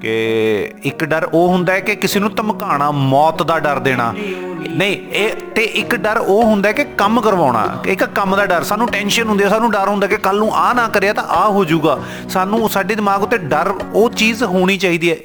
[0.00, 4.12] ਕਿ ਇੱਕ ਡਰ ਉਹ ਹੁੰਦਾ ਹੈ ਕਿ ਕਿਸੇ ਨੂੰ ਧਮਕਾਣਾ ਮੌਤ ਦਾ ਡਰ ਦੇਣਾ।
[4.70, 8.62] ਨਹੀਂ, ਇਹ ਤੇ ਇੱਕ ਡਰ ਉਹ ਹੁੰਦਾ ਹੈ ਕਿ ਕੰਮ ਕਰਵਾਉਣਾ। ਇੱਕ ਕੰਮ ਦਾ ਡਰ,
[8.62, 11.48] ਸਾਨੂੰ ਟੈਨਸ਼ਨ ਹੁੰਦੀ ਹੈ, ਸਾਨੂੰ ਡਰ ਹੁੰਦਾ ਕਿ ਕੱਲ ਨੂੰ ਆ ਨਾ ਕਰਿਆ ਤਾਂ ਆ
[11.48, 15.16] ਹੋ ਜਾਊਗਾ। ਸਾਨੂੰ ਸਾਡੇ ਦਿਮਾਗ ਉੱਤੇ ਡਰ, ਉਹ ਚੀਜ਼ ਹੋਣੀ ਚਾਹੀਦੀ ਹੈ।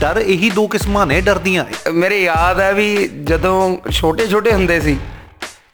[0.00, 4.80] ਡਰ ਇਹੀ ਦੋ ਕਿਸਮਾਂ ਨੇ ਡਰ ਦੀਆਂ। ਮੇਰੇ ਯਾਦ ਹੈ ਵੀ ਜਦੋਂ ਛੋਟੇ ਛੋਟੇ ਹੁੰਦੇ
[4.80, 4.96] ਸੀ,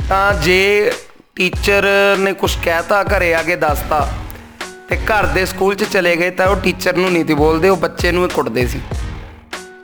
[0.08, 0.92] ਤਾਂ ਜੇ
[1.38, 1.84] ਟੀਚਰ
[2.18, 4.06] ਨੇ ਕੁਝ ਕਹਿਤਾ ਘਰੇ ਆ ਕੇ ਦੱਸਤਾ
[4.88, 7.76] ਤੇ ਘਰ ਦੇ ਸਕੂਲ 'ਚ ਚਲੇ ਗਏ ਤਾਂ ਉਹ ਟੀਚਰ ਨੂੰ ਨਹੀਂ ਤੀ ਬੋਲਦੇ ਉਹ
[7.76, 8.80] ਬੱਚੇ ਨੂੰ ਹੀ ਕੁੱਟਦੇ ਸੀ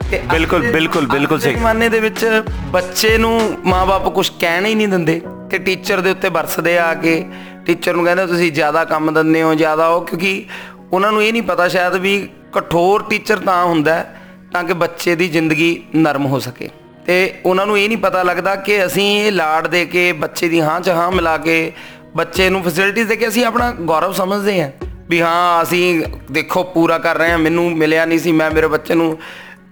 [0.01, 2.25] ਤੇ ਅੱਜ ਬਿਲਕੁਲ, ਦੇ- ਬਿਲਕੁਲ, ਬਿਲਕੁਲ ਅੱਜ ਦੇ ਸਹੀ। ਜ਼ਮਾਨੇ ਦੇ ਵਿੱਚ
[2.71, 5.19] ਬੱਚੇ ਨੂੰ ਮਾਪੇ ਕੁਝ ਕਹਿਣ ਹੀ ਨਹੀਂ ਦਿੰਦੇ
[5.51, 7.23] ਤੇ ਟੀਚਰ ਦੇ ਉੱਤੇ ਵਰਸਦੇ ਆ ਕੇ
[7.65, 10.45] ਟੀਚਰ ਨੂੰ ਕਹਿੰਦੇ ਤੁਸੀਂ ਜ਼ਿਆਦਾ ਕੰਮ ਦਿੰਦੇ ਹੋ ਜ਼ਿਆਦਾ ਉਹ ਕਿਉਂਕਿ
[10.91, 12.17] ਉਹਨਾਂ ਨੂੰ ਇਹ ਨਹੀਂ ਪਤਾ ਸ਼ਾਇਦ ਵੀ
[12.53, 14.21] ਕਠੋਰ ਟੀਚਰ ਤਾਂ ਹੁੰਦਾ ਹੈ
[14.53, 16.69] ਤਾਂ ਕਿ ਬੱਚੇ ਦੀ ਜ਼ਿੰਦਗੀ ਨਰਮ ਹੋ ਸਕੇ
[17.05, 20.61] ਤੇ ਉਹਨਾਂ ਨੂੰ ਇਹ ਨਹੀਂ ਪਤਾ ਲੱਗਦਾ ਕਿ ਅਸੀਂ ਇਹ ਲਾੜ ਦੇ ਕੇ ਬੱਚੇ ਦੀ
[20.61, 21.71] ਹਾਂ ਚ ਹਾਂ ਮਿਲਾ ਕੇ
[22.15, 24.69] ਬੱਚੇ ਨੂੰ ਫੈਸਿਲਿਟੀਜ਼ ਦੇ ਕੇ ਅਸੀਂ ਆਪਣਾ ਗੌਰਵ ਸਮਝਦੇ ਹਾਂ
[25.09, 28.93] ਵੀ ਹਾਂ ਅਸੀਂ ਦੇਖੋ ਪੂਰਾ ਕਰ ਰਹੇ ਹਾਂ ਮੈਨੂੰ ਮਿਲਿਆ ਨਹੀਂ ਸੀ ਮੈਂ ਮੇਰੇ ਬੱਚੇ
[28.93, 29.17] ਨੂੰ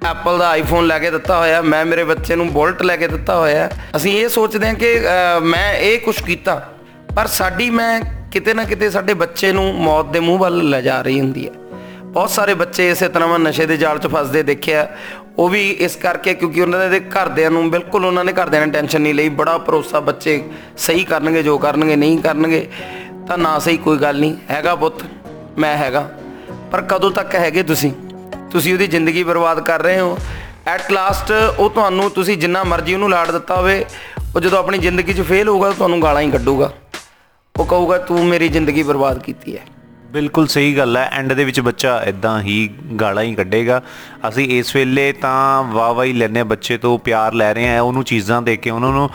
[0.06, 3.36] ਐਪਲ ਦਾ ਆਈਫੋਨ ਲੈ ਕੇ ਦਿੱਤਾ ਹੋਇਆ ਮੈਂ ਮੇਰੇ ਬੱਚੇ ਨੂੰ ਬੁਲਟ ਲੈ ਕੇ ਦਿੱਤਾ
[3.40, 6.56] ਹੋਇਆ। ਅਸੀਂ ਇਹ ਸੋਚਦੇ ਹਾਂ ਕਿ ਅਹ, ਮੈਂ ਇਹ ਕੁਝ ਕੀਤਾ
[7.16, 11.02] ਪਰ ਸਾਡੀ ਮੈਂ ਕਿਤੇ ਨਾ ਕਿਤੇ ਸਾਡੇ ਬੱਚੇ ਨੂੰ ਮੌਤ ਦੇ ਮੂੰਹ ਵੱਲ ਲੈ ਜਾ
[11.02, 11.52] ਰਹੀ ਹੁੰਦੀ ਹੈ।
[12.04, 14.88] ਬਹੁਤ ਸਾਰੇ ਬੱਚੇ ਇਸੇ ਤਰ੍ਹਾਂ ਮੈਂ ਨਸ਼ੇ ਦੇ ਜਾਲ 'ਚ ਫਸਦੇ ਦੇਖਿਆ
[15.38, 19.02] ਉਹ ਵੀ ਇਸ ਕਰਕੇ ਕਿਉਂਕਿ ਉਹਨਾਂ ਦੇ ਘਰਦਿਆਂ ਨੂੰ ਬਿਲਕੁਲ ਉਹਨਾਂ ਨੇ ਘਰਦਿਆਂ ਨੇ ਟੈਨਸ਼ਨ
[19.02, 20.44] ਨਹੀਂ ਲਈ। ਬੜਾ ਭਰੋਸਾ ਬੱਚੇ
[20.78, 22.68] ਸਹੀ ਕਰਨਗੇ, ਜੋ ਕਰਨਗੇ, ਨਹੀਂ ਕਰਨਗੇ,
[23.28, 25.04] ਤਾਂ ਨਾ ਸਹੀ ਕੋਈ ਗੱਲ ਨਹੀਂ। ਹੈਗਾ ਪੁੱਤ,
[25.58, 26.10] ਮੈਂ ਹੈਗਾ।
[26.72, 27.92] ਪਰ ਕਦੋਂ ਤੱਕ ਹੈਗੇ ਤੁਸੀਂ?
[28.52, 30.18] ਤੁਸੀਂ ਉਹਦੀ ਜ਼ਿੰਦਗੀ ਬਰਬਾਦ ਕਰ ਰਹੇ ਹੋ।
[30.68, 33.86] ਐਟ ਲਾਸਟ ਉਹ ਤੁਹਾਨੂੰ ਤੁਸੀਂ ਜਿੰਨਾ ਮਰਜ਼ੀ ਉਹਨੂੰ ਲਾੜ ਦਿੱਤਾ ਹੋਵੇ,
[34.36, 36.74] ਉਹ ਜਦੋਂ ਆਪਣੀ ਜ਼ਿੰਦਗੀ 'ਚ ਫੇਲ ਹੋਊਗਾ, ਤਾਂ ਤੁਹਾਨੂੰ ਗਾਲਾਂ ਹੀ ਕੱਢੂਗਾ।
[37.60, 39.73] ਉਹ ਕਹੂਗਾ, ਤੂੰ ਮੇਰੀ ਜ਼ਿੰਦਗੀ ਬਰਬਾਦ ਕੀਤੀ ਹੈ।
[40.14, 42.70] ਬਿਲਕੁਲ ਸਹੀ ਗੱਲ ਹੈ। ਐਂਡ ਦੇ ਵਿੱਚ ਬੱਚਾ ਇਦਾਂ ਹੀ
[43.02, 43.82] ਗਾਲਾਂ ਹੀ ਕੱਢੇਗਾ।
[44.30, 47.82] ਅਸੀਂ ਇਸ ਵੇਲੇ ਤਾਂ ਵਾਹ ਵਾਹ ਹੀ ਲੈਨੇ ਹਾਂ। ਬੱਚੇ ਤੋਂ ਪਿਆਰ ਲੈ ਰਹੇ ਹਾਂ।
[47.82, 49.10] ਉਹਨੂੰ ਚੀਜ਼ਾਂ ਦੇ ਕੇ, ਉਹਨਾਂ ਨੂੰ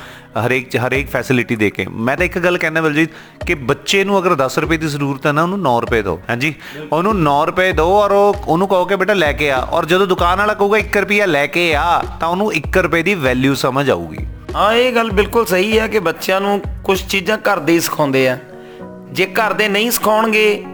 [0.47, 3.11] ਹਰੇਕ ਹਰੇਕ ਫੈਸਿਲਿਟੀ ਦੇ ਕੇ। ਮੈਂ ਤਾਂ ਇੱਕ ਗੱਲ ਕਹਿਣਾ ਬਲਜੀਤ,
[3.47, 6.55] ਕਿ ਬੱਚੇ ਨੂੰ ਅਗਰ 10 ਰੁਪਏ ਦੀ ਜ਼ਰੂਰਤ ਹੈ ਨਾ, ਉਹਨੂੰ 9 ਰੁਪਏ ਦਿਓ। ਹਾਂਜੀ?
[6.93, 10.07] ਉਹਨੂੰ 9 ਰੁਪਏ ਦਿਓ ਔਰ ਉਹ, ਉਹਨੂੰ ਕਹੋ ਕਿ ਬੇਟਾ ਲੈ ਕੇ ਆ। ਔਰ ਜਦੋਂ
[10.07, 13.90] ਦੁਕਾਨ ਵਾਲਾ ਕਹੂਗਾ 1 ਰੁਪਿਆ ਲੈ ਕੇ ਆ, ਤਾਂ ਉਹਨੂੰ 1 ਰੁਪਏ ਦੀ ਵੈਲਿਊ ਸਮਝ
[13.90, 17.81] ਆਊਗੀ। ਹਾਂ, ਇਹ ਗੱਲ ਬਿਲਕੁਲ ਸਹੀ ਹੈ ਕਿ ਬੱਚਿਆਂ ਨੂੰ ਕੁਝ ਚੀਜ਼ਾਂ ਘਰ ਦੇ ਹੀ
[17.81, 18.38] ਸਿਖਾਉਂਦੇ ਆ।
[19.12, 20.64] ਜੇ ਘਰ ਦੇ ਨਹੀਂ ਸਿਖਾਉਣਗੇ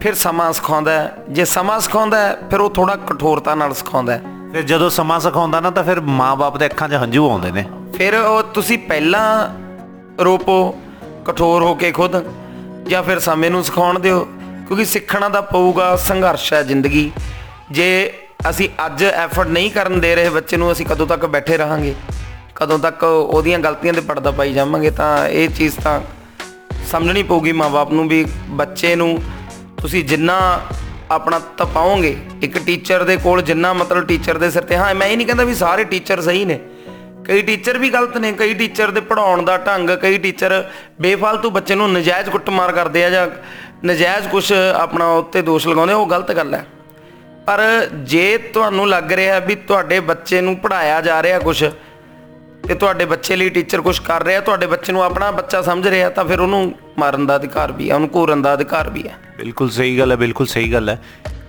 [0.00, 4.18] ਫਿਰ ਸਮਾਂ ਸਿਖਾਉਂਦਾ। ਜੇ ਸਮਾਂ ਸਿਖਾਉਂਦਾ ਫਿਰ ਉਹ ਥੋੜਾ ਕਠੋਰਤਾ ਨਾਲ ਸਿਖਾਉਂਦਾ।
[4.52, 7.64] ਫਿਰ ਜਦੋਂ ਸਮਾਂ ਸਿਖਾਉਂਦਾ ਨਾ ਤਾਂ ਫਿਰ ਮਾਪੇ ਦੇ ਅੱਖਾਂ 'ਚ ਹੰਝੂ ਆਉਂਦੇ ਨੇ।
[7.96, 9.48] ਫਿਰ ਉਹ ਤੁਸੀਂ ਪਹਿਲਾਂ
[10.24, 10.80] ਰੋਪੋ
[11.24, 12.24] ਕਠੋਰ ਹੋ ਕੇ ਖੁਦ
[12.88, 14.28] ਜਾਂ ਫਿਰ ਸਮੇਂ ਨੂੰ ਸਿਖਾਉਣ ਦਿਓ।
[14.66, 17.12] ਕਿਉਂਕਿ ਸਿੱਖਣਾ ਤਾਂ ਪਊਗਾ ਸੰਘਰਸ਼ ਹੈ ਜ਼ਿੰਦਗੀ।
[17.70, 18.12] ਜੇ
[18.50, 21.94] ਅਸੀਂ ਅੱਜ ਐਫਰਟ ਨਹੀਂ ਕਰਨ ਦੇ ਰਹੇ ਬੱਚੇ ਨੂੰ ਅਸੀਂ ਕਦੋਂ ਤੱਕ ਬੈਠੇ ਰਹਾਂਗੇ?
[22.54, 24.90] ਕਦੋਂ ਤੱਕ ਉਹਦੀਆਂ ਗਲਤੀਆਂ ਤੇ ਪਰਦਾ ਪਾਈ ਜਾਵਾਂਗੇ?
[24.90, 26.00] ਤਾਂ ਇਹ ਚੀਜ਼ ਤਾਂ
[26.86, 29.22] ਸਮਝਣੀ ਪਊਗੀ ਮਾਪੇ ਨੂੰ ਵੀ ਬੱਚੇ ਨੂੰ।
[29.80, 30.60] ਤੁਸੀਂ ਜਿੰਨਾ
[31.10, 35.16] ਆਪਣਾ ਤਪਾਓਗੇ ਇੱਕ ਟੀਚਰ ਦੇ ਕੋਲ ਜਿੰਨਾ ਮਤਲਬ ਟੀਚਰ ਦੇ ਸਿਰ ਤੇ ਹਾਂ ਮੈਂ ਇਹ
[35.16, 36.58] ਨਹੀਂ ਕਹਿੰਦਾ ਵੀ ਸਾਰੇ ਟੀਚਰ ਸਹੀ ਨੇ।
[37.24, 40.64] ਕਈ ਟੀਚਰ ਵੀ ਗਲਤ ਨੇ ਕਈ ਟੀਚਰ ਦੇ ਪੜਾਉਣ ਦਾ ਢੰਗ ਕਈ ਟੀਚਰ
[41.00, 43.26] ਬੇਫਾਲਤੂ ਬੱਚੇ ਨੂੰ ਨਜਾਇਜ਼ ਕੁੱਟਮਾਰ ਕਰਦੇ ਆ ਜਾਂ
[43.84, 46.66] ਨਜਾਇਜ਼ ਕੁਝ ਆਪਣਾ ਉੱਤੇ ਦੋਸ਼ ਲਗਾਉਂਦੇ ਆ, ਉਹ ਗਲਤ ਗੱਲ ਹੈ।
[47.46, 47.60] ਪਰ
[48.02, 51.64] ਜੇ ਤੁਹਾਨੂੰ ਲੱਗ ਰਿਹਾ ਵੀ ਤੁਹਾਡੇ ਬੱਚੇ ਨੂੰ ਪੜਾਇਆ ਜਾ ਰਿਹਾ ਕੁਝ
[52.68, 56.08] ਤੇ ਤੁਹਾਡੇ ਬੱਚੇ ਲਈ ਟੀਚਰ ਕੁਝ ਕਰ ਰਿਹਾ, ਤੁਹਾਡੇ ਬੱਚੇ ਨੂੰ ਆਪਣਾ ਬੱਚਾ ਸਮਝ ਰਿਹਾ,
[56.10, 59.70] ਤਾਂ ਫਿਰ ਉਹਨੂੰ ਮਾਰਨ ਦਾ ਅਧਿਕਾਰ ਵੀ ਹੈ ਉਹਨੂੰ ਘੂਰਨ ਦਾ ਅਧਿਕਾਰ ਵੀ ਹੈ ਬਿਲਕੁਲ
[59.70, 60.98] ਸਹੀ ਗੱਲ ਹੈ, ਬਿਲਕੁਲ ਸਹੀ ਗੱਲ ਹੈ।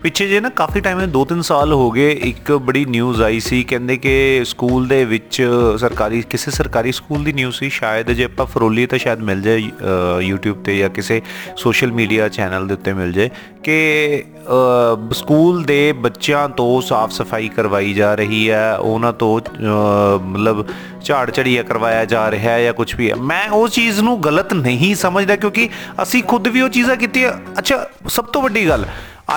[0.01, 3.95] ਪਿੱਛੇ ਜੇ ਨਾ ਕਾਫੀ ਟਾਈਮ 2-3 ਸਾਲ ਹੋ ਗਏ ਇੱਕ ਬੜੀ ਨਿਊਜ਼ ਆਈ ਸੀ ਕਹਿੰਦੇ
[3.97, 5.41] ਕਿ ਸਕੂਲ ਦੇ ਵਿੱਚ
[5.79, 9.61] ਸਰਕਾਰੀ ਕਿਸੇ ਸਰਕਾਰੀ ਸਕੂਲ ਦੀ ਨਿਊਜ਼ ਸੀ ਸ਼ਾਇਦ ਜੇ ਆਪਾਂ ਫਰੋਲੀ ਤਾਂ ਸ਼ਾਇਦ ਮਿਲ ਜਾਏ
[9.61, 11.21] ਅ, YouTube ਤੇ ਜਾਂ ਕਿਸੇ
[11.57, 13.29] ਸੋਸ਼ਲ ਮੀਡੀਆ ਚੈਨਲ ਦੇ ਉੱਤੇ ਮਿਲ ਜਾਏ
[13.63, 20.21] ਕਿ ਅ, ਸਕੂਲ ਦੇ ਬੱਚਿਆਂ ਤੋਂ ਸਾਫ਼ ਸਫ਼ਾਈ ਕਰਵਾਈ ਜਾ ਰਹੀ ਹੈ ਉਹਨਾਂ ਤੋਂ ਅ,
[20.23, 20.65] ਮਤਲਬ
[21.03, 24.53] ਝਾੜ ਝੜੀਆ ਕਰਵਾਇਆ ਜਾ ਰਿਹਾ ਹੈ ਜਾਂ ਕੁਝ ਵੀ ਹੈ। ਮੈਂ ਉਹ ਚੀਜ਼ ਨੂੰ ਗਲਤ
[24.53, 25.69] ਨਹੀਂ ਸਮਝਦਾ ਕਿਉਂਕਿ
[26.01, 28.85] ਅਸੀਂ ਖੁਦ ਵੀ ਉਹ ਚੀਜ਼ਾਂ ਕੀਤੀਆਂ। ਅੱਛਾ ਸਭ ਤੋਂ ਵੱਡੀ ਗੱਲ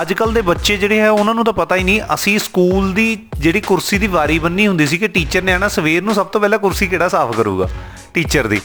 [0.01, 3.25] ਅੱਜ ਕੱਲ ਦੇ ਬੱਚੇ ਜਿਹੜੇ ਹੈ, ਉਹਨਾਂ ਨੂੰ ਤਾਂ ਪਤਾ ਹੀ ਨਹੀਂ। ਅਸੀਂ ਸਕੂਲ ਦੀ
[3.39, 6.41] ਜਿਹੜੀ ਕੁਰਸੀ ਦੀ ਵਾਰੀ ਬੰਨੀ ਹੁੰਦੀ ਸੀ ਕਿ ਟੀਚਰ ਨੇ ਆਣਾ ਸਵੇਰ ਨੂੰ ਸਭ ਤੋਂ
[6.41, 7.69] ਪਹਿਲਾਂ ਕੁਰਸੀ ਕਿਹੜਾ ਸਾਫ਼ ਕਰੂਗਾ?
[8.13, 8.61] ਟੀਚਰ ਦੀ।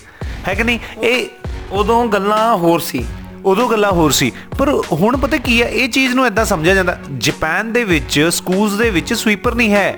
[0.48, 0.78] ਹੈ ਕਿ ਨਹੀਂ?
[1.02, 1.26] ਇਹ
[1.72, 3.04] ਉਦੋਂ ਗੱਲਾਂ ਹੋਰ ਸੀ।
[3.44, 6.98] ਉਦੋਂ ਗੱਲਾਂ ਹੋਰ ਸੀ। ਪਰ ਹੁਣ ਪਤਾ ਕੀ ਹੈ, ਇਹ ਚੀਜ਼ ਨੂੰ ਇਦਾਂ ਸਮਝਿਆ ਜਾਂਦਾ।
[7.18, 9.96] ਜਾਪਾਨ ਦੇ ਵਿੱਚ ਸਕੂਲਸ ਦੇ ਵਿੱਚ ਸਵੀਪਰ ਨਹੀਂ ਹੈ।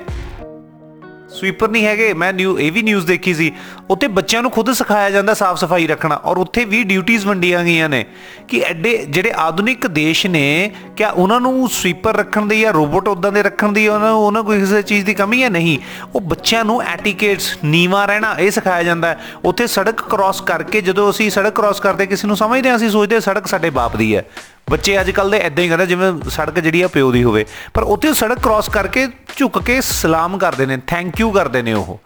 [1.40, 3.52] ਸਵੀਪਰ ਨਹੀਂ ਹੈਗੇ। ਮੈਂ ਨਿਊ ਇਹ ਵੀ ਨਿਊਜ਼ ਦੇਖੀ ਸੀ।
[3.90, 7.88] ਉੱਥੇ ਬੱਚਿਆਂ ਨੂੰ ਖੁਦ ਸਿਖਾਇਆ ਜਾਂਦਾ ਸਾਫ਼ ਸਫ਼ਾਈ ਰੱਖਣਾ ਔਰ ਉੱਥੇ ਵੀ ਡਿਊਟੀਆਂ ਵੰਡੀਆਂ ਗਈਆਂ
[7.88, 8.04] ਨੇ
[8.48, 13.32] ਕਿ ਐਡੇ ਜਿਹੜੇ ਆਧੁਨਿਕ ਦੇਸ਼ ਨੇ, ਕਿਆ ਉਹਨਾਂ ਨੂੰ ਸਵੀਪਰ ਰੱਖਣ ਦੀ ਜਾਂ ਰੋਬੋਟ ਉਦਾਂ
[13.32, 15.78] ਦੇ ਰੱਖਣ ਦੀ ਉਹਨਾਂ ਨੂੰ, ਉਹਨਾਂ ਕੋਈ ਕਿਸੇ ਚੀਜ਼ ਦੀ ਕਮੀ ਹੈ ਨਹੀਂ?
[16.14, 21.10] ਉਹ ਬੱਚਿਆਂ ਨੂੰ ਐਟੀਕੇਟਸ ਨੀਵਾ ਰਹਿਣਾ ਇਹ ਸਿਖਾਇਆ ਜਾਂਦਾ ਹੈ। ਉੱਥੇ ਸੜਕ ਕ੍ਰਾਸ ਕਰਕੇ ਜਦੋਂ
[21.10, 24.16] ਅਸੀਂ ਸੜਕ ਕ੍ਰਾਸ ਕਰਦੇ, ਕਿਸੇ ਨੂੰ ਸਮਝਦੇ ਹਾਂ, ਅਸੀਂ ਸੋਚਦੇ ਹਾਂ ਸੜਕ ਸਾਡੇ ਬਾਪ ਦੀ
[24.16, 24.24] ਹੈ।
[24.70, 27.82] ਬੱਚੇ ਅੱਜ ਕੱਲ ਦੇ ਐਦਾਂ ਹੀ ਕਰਦੇ ਜਿਵੇਂ ਸੜਕ ਜਿਹੜੀ ਆ ਪਿਓ ਦੀ ਹੋਵੇ। ਪਰ
[27.82, 32.00] ਉੱਥੇ ਉਹ ਸੜਕ ਕ੍ਰਾਸ ਕਰਕੇ ਝੁੱਕ ਕੇ ਸਲਾਮ ਕਰਦੇ ਨੇ ਥੈਂਕ ਯੂ ਕਰਦੇ ਨੇ ਉਹ।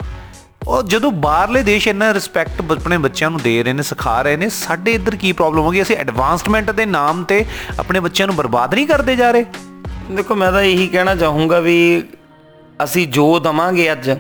[0.67, 4.49] ਉਹ ਜਦੋਂ ਬਾਹਰਲੇ ਦੇਸ਼ ਇੰਨਾ ਰਿਸਪੈਕਟ ਆਪਣੇ ਬੱਚਿਆਂ ਨੂੰ ਦੇ ਰਹੇ ਨੇ, ਸਿਖਾ ਰਹੇ ਨੇ,
[4.49, 5.83] ਸਾਡੇ ਇੱਧਰ ਕੀ ਪ੍ਰੋਬਲਮ ਹੋ ਗਈ?
[5.83, 7.45] ਅਸੀਂ ਐਡਵਾਂਸਮੈਂਟ ਦੇ ਨਾਮ ਤੇ
[7.79, 9.45] ਆਪਣੇ ਬੱਚਿਆਂ ਨੂੰ ਬਰਬਾਦ ਨਹੀਂ ਕਰਦੇ ਜਾ ਰਹੇ।
[10.11, 12.03] ਦੇਖੋ, ਮੈਂ ਤਾਂ ਇਹੀ ਕਹਿਣਾ ਚਾਹੂੰਗਾ ਵੀ
[12.85, 14.11] ਅਸੀਂ ਜੋ ਦਵਾਂਗੇ ਅੱਜ,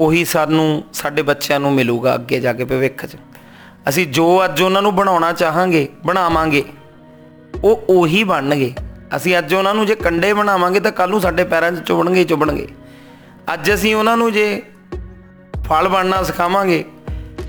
[0.00, 3.16] ਉਹੀ ਸਾਨੂੰ, ਸਾਡੇ ਬੱਚਿਆਂ ਨੂੰ ਮਿਲੂਗਾ ਅੱਗੇ ਜਾ ਕੇ ਭਵਿੱਖ 'ਚ।
[3.88, 6.64] ਅਸੀਂ ਜੋ ਅੱਜ ਉਹਨਾਂ ਨੂੰ ਬਣਾਉਣਾ ਚਾਹਾਂਗੇ, ਬਣਾਵਾਂਗੇ,
[7.64, 8.72] ਉਹ ਉਹੀ ਬਣਨਗੇ।
[9.16, 12.24] ਅਸੀਂ ਅੱਜ ਉਹਨਾਂ ਨੂੰ ਜੇ ਕੰਡੇ ਬਣਾਵਾਂਗੇ ਤਾਂ ਕੱਲ ਨੂੰ ਸਾਡੇ ਪੈਰਾਂ 'ਚ ਚੁਬਣਗੇ ਹੀ
[12.24, 12.68] ਚੁਬਣਗੇ।
[13.52, 14.62] ਅੱਜ ਅਸੀਂ ਉਹਨਾਂ ਨੂੰ ਜੇ
[15.68, 16.84] ਫਲ ਬਣਨਾ ਸਿਖਾਵਾਂਗੇ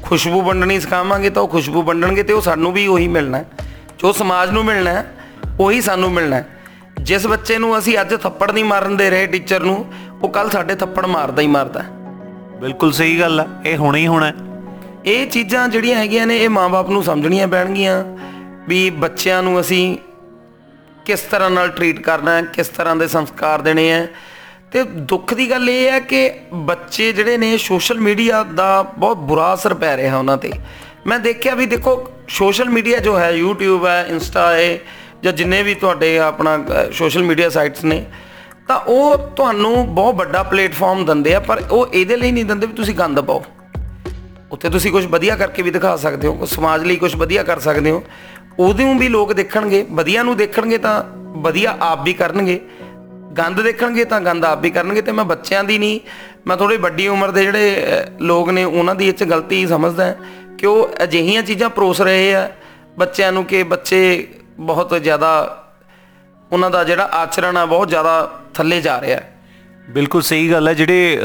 [0.03, 3.43] ਖੁਸ਼ਬੂ ਵੰਡਣੀ ਸਿਖਾਵਾਂਗੇ ਤਾਂ ਉਹ ਖੁਸ਼ਬੂ ਵੰਡਣਗੇ ਤੇ ਉਹ ਸਾਨੂੰ ਵੀ ਉਹੀ ਮਿਲਣਾ।
[3.99, 5.05] ਜੋ ਸਮਾਜ ਨੂੰ ਮਿਲਣਾ ਹੈ,
[5.59, 6.43] ਉਹੀ ਸਾਨੂੰ ਮਿਲਣਾ।
[7.01, 10.75] ਜਿਸ ਬੱਚੇ ਨੂੰ ਅਸੀਂ ਅੱਜ ਥੱਪੜ ਨਹੀਂ ਮਾਰਨ ਦੇ ਰਹੇ ਟੀਚਰ ਨੂੰ ਉਹ ਕੱਲ ਸਾਡੇ
[10.75, 11.83] ਥੱਪੜ ਮਾਰਦਾ ਹੀ ਮਾਰਦਾ।
[12.59, 14.31] ਬਿਲਕੁਲ ਸਹੀ ਗੱਲ ਆ ਇਹ ਹੋਣਾ ਹੀ ਹੋਣਾ।
[15.05, 18.03] ਇਹ ਚੀਜ਼ਾਂ ਜਿਹੜੀਆਂ ਹੈਗੀਆਂ ਨੇ ਇਹ ਮਾਪੇ ਨੂੰ ਸਮਝਣੀਆਂ ਪੈਣਗੀਆਂ
[18.67, 19.97] ਵੀ ਬੱਚਿਆਂ ਨੂੰ ਅਸੀਂ
[21.05, 24.07] ਕਿਸ ਤਰ੍ਹਾਂ ਨਾਲ ਟਰੀਟ ਕਰਨਾ ਹੈ ਕਿਸ ਤਰ੍ਹਾਂ ਦੇ ਸੰਸਕਾਰ ਦੇਣੇ ਹੈ
[24.71, 29.53] ਤੇ ਦੁੱਖ ਦੀ ਗੱਲ ਇਹ ਹੈ ਕਿ ਬੱਚੇ ਜਿਹੜੇ ਨੇ ਸੋਸ਼ਲ ਮੀਡੀਆ ਦਾ ਬਹੁਤ ਬੁਰਾ
[29.53, 30.51] ਅਸਰ ਪੈ ਰਿਹਾ ਉਹਨਾਂ ਤੇ।
[31.07, 34.79] ਮੈਂ ਦੇਖਿਆ ਵੀ ਦੇਖੋ, ਸੋਸ਼ਲ ਮੀਡੀਆ ਜੋ ਹੈ, YouTube ਹੈ ਇੰਸਟਾ ਹੈ,
[35.23, 36.57] ਜਾਂ ਜਿੰਨੇ ਵੀ ਤੁਹਾਡੇ ਆਪਣਾ
[36.91, 38.05] ਸੋਸ਼ਲ ਮੀਡੀਆ ਸਾਈਟਸ ਨੇ,
[38.67, 42.73] ਤਾਂ ਉਹ ਤੁਹਾਨੂੰ ਬਹੁਤ ਵੱਡਾ ਪਲੇਟਫਾਰਮ ਦਿੰਦੇ ਆ, ਪਰ ਉਹ ਇਹਦੇ ਲਈ ਨਹੀਂ ਦਿੰਦੇ ਵੀ
[42.73, 43.43] ਤੁਸੀਂ ਗੰਦ ਪਾਓ।
[44.51, 47.59] ਉੱਥੇ ਤੁਸੀਂ ਕੁਝ ਵਧੀਆ ਕਰਕੇ ਵੀ ਦਿਖਾ ਸਕਦੇ ਹੋ, ਕੁਛ ਸਮਾਜ ਲਈ ਕੁਝ ਵਧੀਆ ਕਰ
[47.59, 48.03] ਸਕਦੇ ਹੋ।
[48.59, 51.03] ਉਹਦੇ ਵੀ ਲੋਕ ਦੇਖਣਗੇ, ਵਧੀਆ ਨੂੰ ਦੇਖਣਗੇ ਤਾਂ
[51.39, 52.59] ਵਧੀਆ ਆਪ ਵੀ ਕਰਨਗੇ।
[53.37, 55.99] ਗੰਦ ਦੇਖਣਗੇ ਤਾਂ ਗੰਦ ਆਪ ਵੀ ਕਰਨਗੇ ਤੇ ਮੈਂ ਬੱਚਿਆਂ ਦੀ ਨਹੀਂ
[56.47, 60.05] ਮੈਂ ਥੋੜੀ ਵੱਡੀ ਉਮਰ ਦੇ ਜਿਹੜੇ ਅਹ, ਲੋਕ ਨੇ ਉਹਨਾਂ ਦੀ ਇਹ ਚ ਗਲਤੀ ਸਮਝਦਾ
[60.05, 60.15] ਹਾਂ
[60.57, 62.49] ਕਿ ਉਹ ਅਜਿਹੀਆਂ ਚੀਜ਼ਾਂ ਪਰੋਸ ਰਹੇ ਆ
[62.97, 64.27] ਬੱਚਿਆਂ ਨੂੰ ਕਿ ਬੱਚੇ
[64.59, 65.31] ਬਹੁਤ ਜ਼ਿਆਦਾ
[66.51, 69.38] ਉਹਨਾਂ ਦਾ ਜਿਹੜਾ ਆਚਰਣ ਆ ਬਹੁਤ ਜ਼ਿਆਦਾ ਥੱਲੇ ਜਾ ਰਿਹਾ। ਹੈ
[69.89, 71.19] ਬਿਲਕੁਲ ਸਹੀ ਗੱਲ ਹੈ ਜਿਹੜੇ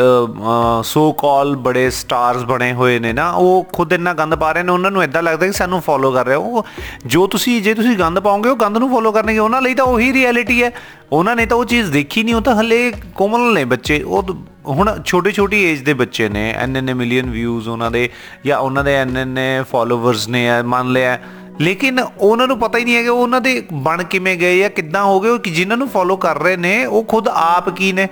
[0.82, 4.72] ਸੋ ਕਾਲ ਬੜੇ ਸਟਾਰਸ ਬਣੇ ਹੋਏ ਨੇ ਨਾ ਉਹ ਖੁਦ ਇੰਨਾ ਗੰਦ ਪਾ ਰਹੇ ਨੇ
[4.72, 6.64] ਉਹਨਾਂ ਨੂੰ ਇਦਾਂ ਲੱਗਦਾ ਕਿ ਸਾਨੂੰ ਫੋਲੋ ਕਰ ਰਹੇ ਉਹ
[7.06, 10.12] ਜੋ ਤੁਸੀਂ ਜੇ ਤੁਸੀਂ ਗੰਦ ਪਾਓਗੇ ਉਹ ਗੰਦ ਨੂੰ ਫੋਲੋ ਕਰਨਗੇ ਉਹਨਾਂ ਲਈ ਤਾਂ ਉਹੀ
[10.12, 10.70] ਰਿਐਲਿਟੀ ਹੈ।
[11.12, 14.34] ਉਹਨਾਂ ਨੇ ਤਾਂ ਉਹ ਚੀਜ਼ ਦੇਖੀ ਨਹੀਂ ਉਹ ਤਾਂ ਹਲੇ ਕੋਮਲ ਨੇ ਬੱਚੇ ਉਹ ਤਾਂ
[14.68, 18.08] ਹੁਣ ਛੋਟੀ ਛੋਟੀ ਏਜ ਦੇ ਬੱਚੇ ਨੇ ਐਨ ਐਨ ਮਿਲੀਅਨ ਵਿਊਜ਼ ਉਹਨਾਂ ਦੇ
[18.46, 19.38] ਜਾਂ ਉਹਨਾਂ ਦੇ ਐਨ ਐਨ
[19.72, 21.18] ਫਾਲੋਵਰਸ ਨੇ ਆ, ਮੰਨ ਲਿਆ।
[21.60, 24.70] ਲੇਕਿਨ ਉਹਨਾਂ ਨੂੰ ਪਤਾ ਹੀ ਨਹੀਂ ਹੈ ਕਿ ਉਹ ਉਹਨਾਂ ਦੇ ਬਣ ਕਿਵੇਂ ਗਏ ਜਾਂ
[24.70, 27.92] ਕਿੱਦਾਂ ਹੋ ਗਏ ਉਹ ਕਿ ਜਿਨ੍ਹਾਂ ਨੂੰ ਫੋਲੋ ਕਰ ਰਹੇ ਨੇ ਉਹ ਖੁਦ ਆਪ ਕੀ
[27.92, 28.08] ਨੇ?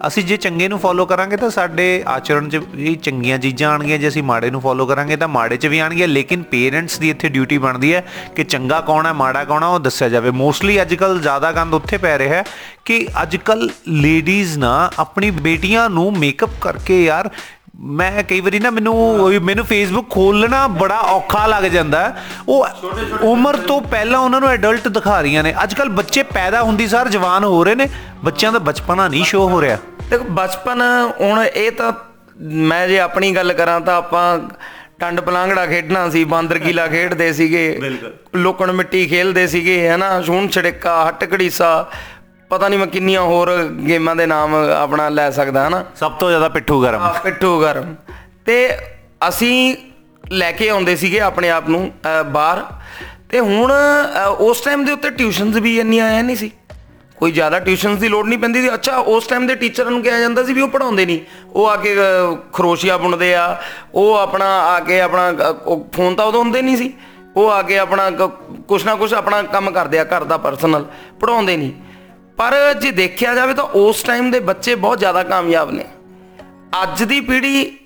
[0.00, 4.08] ਅਸੀਂ ਜੇ ਚੰਗੇ ਨੂੰ ਫੋਲੋ ਕਰਾਂਗੇ ਤਾਂ ਸਾਡੇ ਆਚਰਣ 'ਚ ਵੀ ਚੰਗੀਆਂ ਚੀਜ਼ਾਂ ਆਣਗੀਆਂ ਜੇ
[4.08, 7.58] ਅਸੀਂ ਮਾੜੇ ਨੂੰ ਫੋਲੋ ਕਰਾਂਗੇ ਤਾਂ ਮਾੜੇ 'ਚ ਵੀ ਆਣਗੀਆਂ ਲੇਕਿਨ ਪੇਰੈਂਟਸ ਦੀ ਇੱਥੇ ਡਿਊਟੀ
[7.58, 8.04] ਬਣਦੀ ਹੈ
[8.36, 11.96] ਕਿ ਚੰਗਾ ਕੌਣ ਹੈ, ਮਾੜਾ ਕੌਣ ਹੈ, ਉਹ ਦੱਸਿਆ ਜਾਵੇ। ਮੋਸਟਲੀ ਅੱਜਕੱਲ ਜ਼ਿਆਦਾ ਗੰਦ ਉੱਥੇ
[11.96, 12.44] ਪੈ ਰਿਹਾ ਹੈ
[12.84, 17.30] ਕਿ ਅੱਜਕੱਲ ਲੇਡੀਜ਼ ਨਾ ਆਪਣੀ ਬੇਟੀਆਂ ਨੂੰ ਮੇਕਅਪ ਕਰਕੇ ਯਾਰ
[17.78, 18.94] ਮੈਂ ਕਈ ਵਾਰੀ ਨਾ ਮੈਨੂੰ
[19.44, 22.12] ਮੈਨੂੰ ਫੇਸਬੁੱਕ ਖੋਲਣਾ ਬੜਾ ਔਖਾ ਲੱਗ ਜਾਂਦਾ।
[22.48, 22.66] ਉਹ
[23.22, 27.08] ਉਮਰ ਤੋਂ ਪਹਿਲਾਂ ਉਹਨਾਂ ਨੂੰ ਐਡਲਟ ਦਿਖਾ ਰਹੀਆਂ ਨੇ। ਅੱਜ ਕੱਲ ਬੱਚੇ ਪੈਦਾ ਹੁੰਦੀ ਸਾਰ
[27.08, 27.88] ਜਵਾਨ ਹੋ ਰਹੇ ਨੇ
[28.24, 29.76] ਬੱਚਿਆਂ ਦਾ ਬਚਪਨਾ ਨਹੀਂ ਸ਼ੋ ਹੋ ਰਿਹਾ।
[30.10, 30.82] ਦੇਖੋ ਬਚਪਨ
[31.20, 31.92] ਹੁਣ ਇਹ ਤਾਂ
[32.40, 34.38] ਮੈਂ ਜੇ ਆਪਣੀ ਗੱਲ ਕਰਾਂ ਤਾਂ ਆਪਾਂ
[34.98, 37.80] ਟੰਡ ਪਲਾਂਗੜਾ ਖੇਡਣਾ ਸੀ ਬਾਂਦਰ ਕੀਲਾ ਖੇਡਦੇ ਸੀਗੇ
[38.36, 41.88] ਲੋਕਣ ਮਿੱਟੀ ਖੇਲਦੇ ਸੀਗੇ ਹਨਾ ਛੂਣ ਛੜਿੱਕਾ ਹੱਟ ਘੜੀਸਾ
[42.50, 43.50] ਪਤਾ ਨਹੀਂ ਮੈਂ ਕਿੰਨੀਆਂ ਹੋਰ
[43.88, 45.84] ਗੇਮਾਂ ਦੇ ਨਾਮ ਆਪਣਾ ਲੈ ਸਕਦਾ ਹਨਾ?
[45.96, 47.94] ਸਭ ਤੋਂ ਜ਼ਿਆਦਾ ਪਿੱਠੂ ਗਰਮ। ਪਿੱਠੂ ਗਰਮ।
[48.46, 48.68] ਤੇ
[49.28, 49.76] ਅਸੀਂ
[50.32, 51.90] ਲੈ ਕੇ ਆਉਂਦੇ ਸੀਗੇ ਆਪਣੇ ਆਪ ਨੂੰ
[52.32, 52.64] ਬਾਹਰ।
[53.30, 53.72] ਤੇ ਹੁਣ
[54.38, 56.50] ਉਸ ਟਾਈਮ ਦੇ ਉੱਤੇ ਟਿਊਸ਼ਨਸ ਵੀ ਇੰਨੀਆਂ ਆਇਆ ਨਹੀਂ ਸੀ।
[57.16, 60.18] ਕੋਈ ਜ਼ਿਆਦਾ ਟਿਊਸ਼ਨਸ ਦੀ ਲੋੜ ਨਹੀਂ ਪੈਂਦੀ ਸੀ। ਅੱਛਾ ਉਸ ਟਾਈਮ ਦੇ ਟੀਚਰਾਂ ਨੂੰ ਕਿਹਾ
[60.18, 61.20] ਜਾਂਦਾ ਸੀ ਵੀ ਉਹ ਪੜਾਉਂਦੇ ਨਹੀਂ।
[61.52, 61.94] ਉਹ ਆ ਕੇ
[62.52, 63.56] ਖਰੋਸ਼ੀਆ ਬੁਣਦੇ ਆ।
[63.94, 65.32] ਉਹ ਆਪਣਾ ਆ ਕੇ ਆਪਣਾ
[65.92, 66.92] ਫੋਨ ਤਾਂ ਉਦੋਂ ਹੁੰਦੇ ਨਹੀਂ ਸੀ।
[67.36, 68.10] ਉਹ ਆ ਕੇ ਆਪਣਾ
[68.68, 70.84] ਕੁਛ ਨਾ ਕੁਛ ਆਪਣਾ ਕੰਮ ਕਰਦੇ ਆ ਘਰ ਦਾ ਪਰਸਨਲ
[71.20, 71.72] ਪੜਾਉਂਦੇ ਨਹੀਂ।
[72.36, 75.84] ਪਰ ਜੇ ਦੇਖਿਆ ਜਾਵੇ ਤਾਂ ਉਸ ਟਾਈਮ ਦੇ ਬੱਚੇ ਬਹੁਤ ਜ਼ਿਆਦਾ ਕਾਮਯਾਬ ਨੇ।
[76.82, 77.78] ਅੱਜ ਦੀ ਪੀੜ੍ਹੀ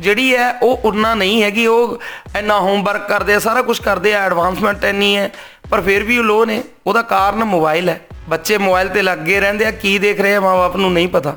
[0.00, 1.98] ਜਿਹੜੀ ਹੈ ਉਹ ਉਨਾ ਨਹੀਂ ਹੈਗੀ ਉਹ
[2.38, 5.30] ਇੰਨਾ ਹੋਮਵਰਕ ਕਰਦੇ ਆ ਸਾਰਾ ਕੁਝ ਕਰਦੇ ਆ ਐਡਵਾਂਸਮੈਂਟ ਇੰਨੀ ਹੈ
[5.70, 9.64] ਪਰ ਫਿਰ ਵੀ ਉਹ ਲੋ ਨੇ। ਉਹਦਾ ਕਾਰਨ ਮੋਬਾਈਲ ਹੈ। ਬੱਚੇ ਮੋਬਾਈਲ ਤੇ ਲੱਗੇ ਰਹਿੰਦੇ
[9.64, 11.36] ਆ ਕੀ ਦੇਖ ਰਹੇ ਆ ਮਾਪੇ ਨੂੰ ਨਹੀਂ ਪਤਾ।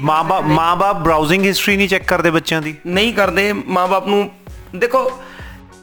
[0.00, 2.74] ਮਾਂ-ਬਾਪ ਮਾਂ-ਬਾਪ ਬਰਾਊਜ਼ਿੰਗ ਹਿਸਟਰੀ ਨਹੀਂ ਚੈੱਕ ਕਰਦੇ ਬੱਚਿਆਂ ਦੀ?
[2.86, 4.30] ਨਹੀਂ ਕਰਦੇ ਮਾਪੇ ਨੂੰ
[4.76, 5.10] ਦੇਖੋ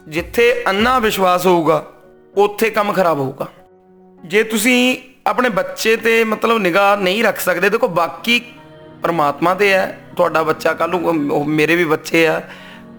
[0.07, 1.85] ਜਿੱਥੇ ਅੰਨਾ ਵਿਸ਼ਵਾਸ ਹੋਊਗਾ
[2.35, 3.47] ਉੱਥੇ ਕੰਮ ਖਰਾਬ ਹੋਊਗਾ।
[4.25, 8.39] ਜੇ ਤੁਸੀਂ ਆਪਣੇ ਬੱਚੇ ਤੇ ਮਤਲਬ ਨਿਗਾਹ ਨਹੀਂ ਰੱਖ ਸਕਦੇ। ਦੇਖੋ, ਬਾਕੀ
[9.03, 12.41] ਪਰਮਾਤਮਾ ਤੇ ਹੈ। ਤੁਹਾਡਾ ਬੱਚਾ ਕੱਲ ਨੂੰ, ਉਹ ਮੇਰੇ ਵੀ ਬੱਚੇ ਆ।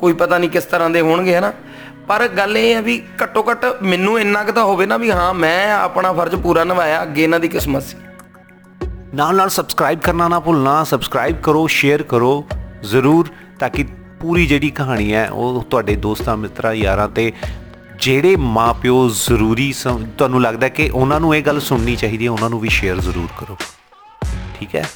[0.00, 1.52] ਕੋਈ ਪਤਾ ਨਹੀਂ ਕਿਸ ਤਰ੍ਹਾਂ ਦੇ ਹੋਣਗੇ ਹਨਾ
[2.08, 5.34] ਪਰ ਗੱਲ ਇਹ ਹੈ ਵੀ ਘੱਟੋ ਘੱਟ ਮੈਨੂੰ ਇੰਨਾ ਕੁ ਤਾਂ ਹੋਵੇ ਨਾ ਵੀ ਹਾਂ,
[5.34, 7.96] ਮੈਂ ਆਪਣਾ ਫਰਜ਼ ਪੂਰਾ ਨਿਭਾਇਆ, ਅੱਗੇ ਇਹਨਾਂ ਦੀ ਕਿਸਮਤ ਸੀ।
[9.14, 12.46] ਨਾਲ ਨਾਲ ਸਬਸਕ੍ਰਾਈਬ ਕਰਨਾ ਨਾ ਭੁੱਲਣਾ ਸਬਸਕ੍ਰਾਈਬ ਕਰੋ ਸ਼ੇਅਰ ਕਰੋ
[12.82, 13.84] ਜ਼ਰੂਰ, ਤਾਂ ਕਿ
[14.20, 17.32] ਪੂਰੀ ਜਿਹੜੀ ਕਹਾਣੀ ਹੈ, ਉਹ ਤੁਹਾਡੇ ਦੋਸਤਾਂ, ਮਿੱਤਰਾਂ, ਯਾਰਾਂ ਤੇ
[18.04, 22.50] ਜਿਹੜੇ ਮਾਪਿਓ ਜ਼ਰੂਰੀ ਸਮ- ਤੁਹਾਨੂੰ ਲੱਗਦਾ ਕਿ ਉਹਨਾਂ ਨੂੰ ਇਹ ਗੱਲ ਸੁਣਨੀ ਚਾਹੀਦੀ ਹੈ, ਉਹਨਾਂ
[22.50, 23.56] ਨੂੰ ਵੀ ਸ਼ੇਅਰ ਜ਼ਰੂਰ ਕਰੋ।
[24.58, 24.90] ਠੀਕ ਹੈ?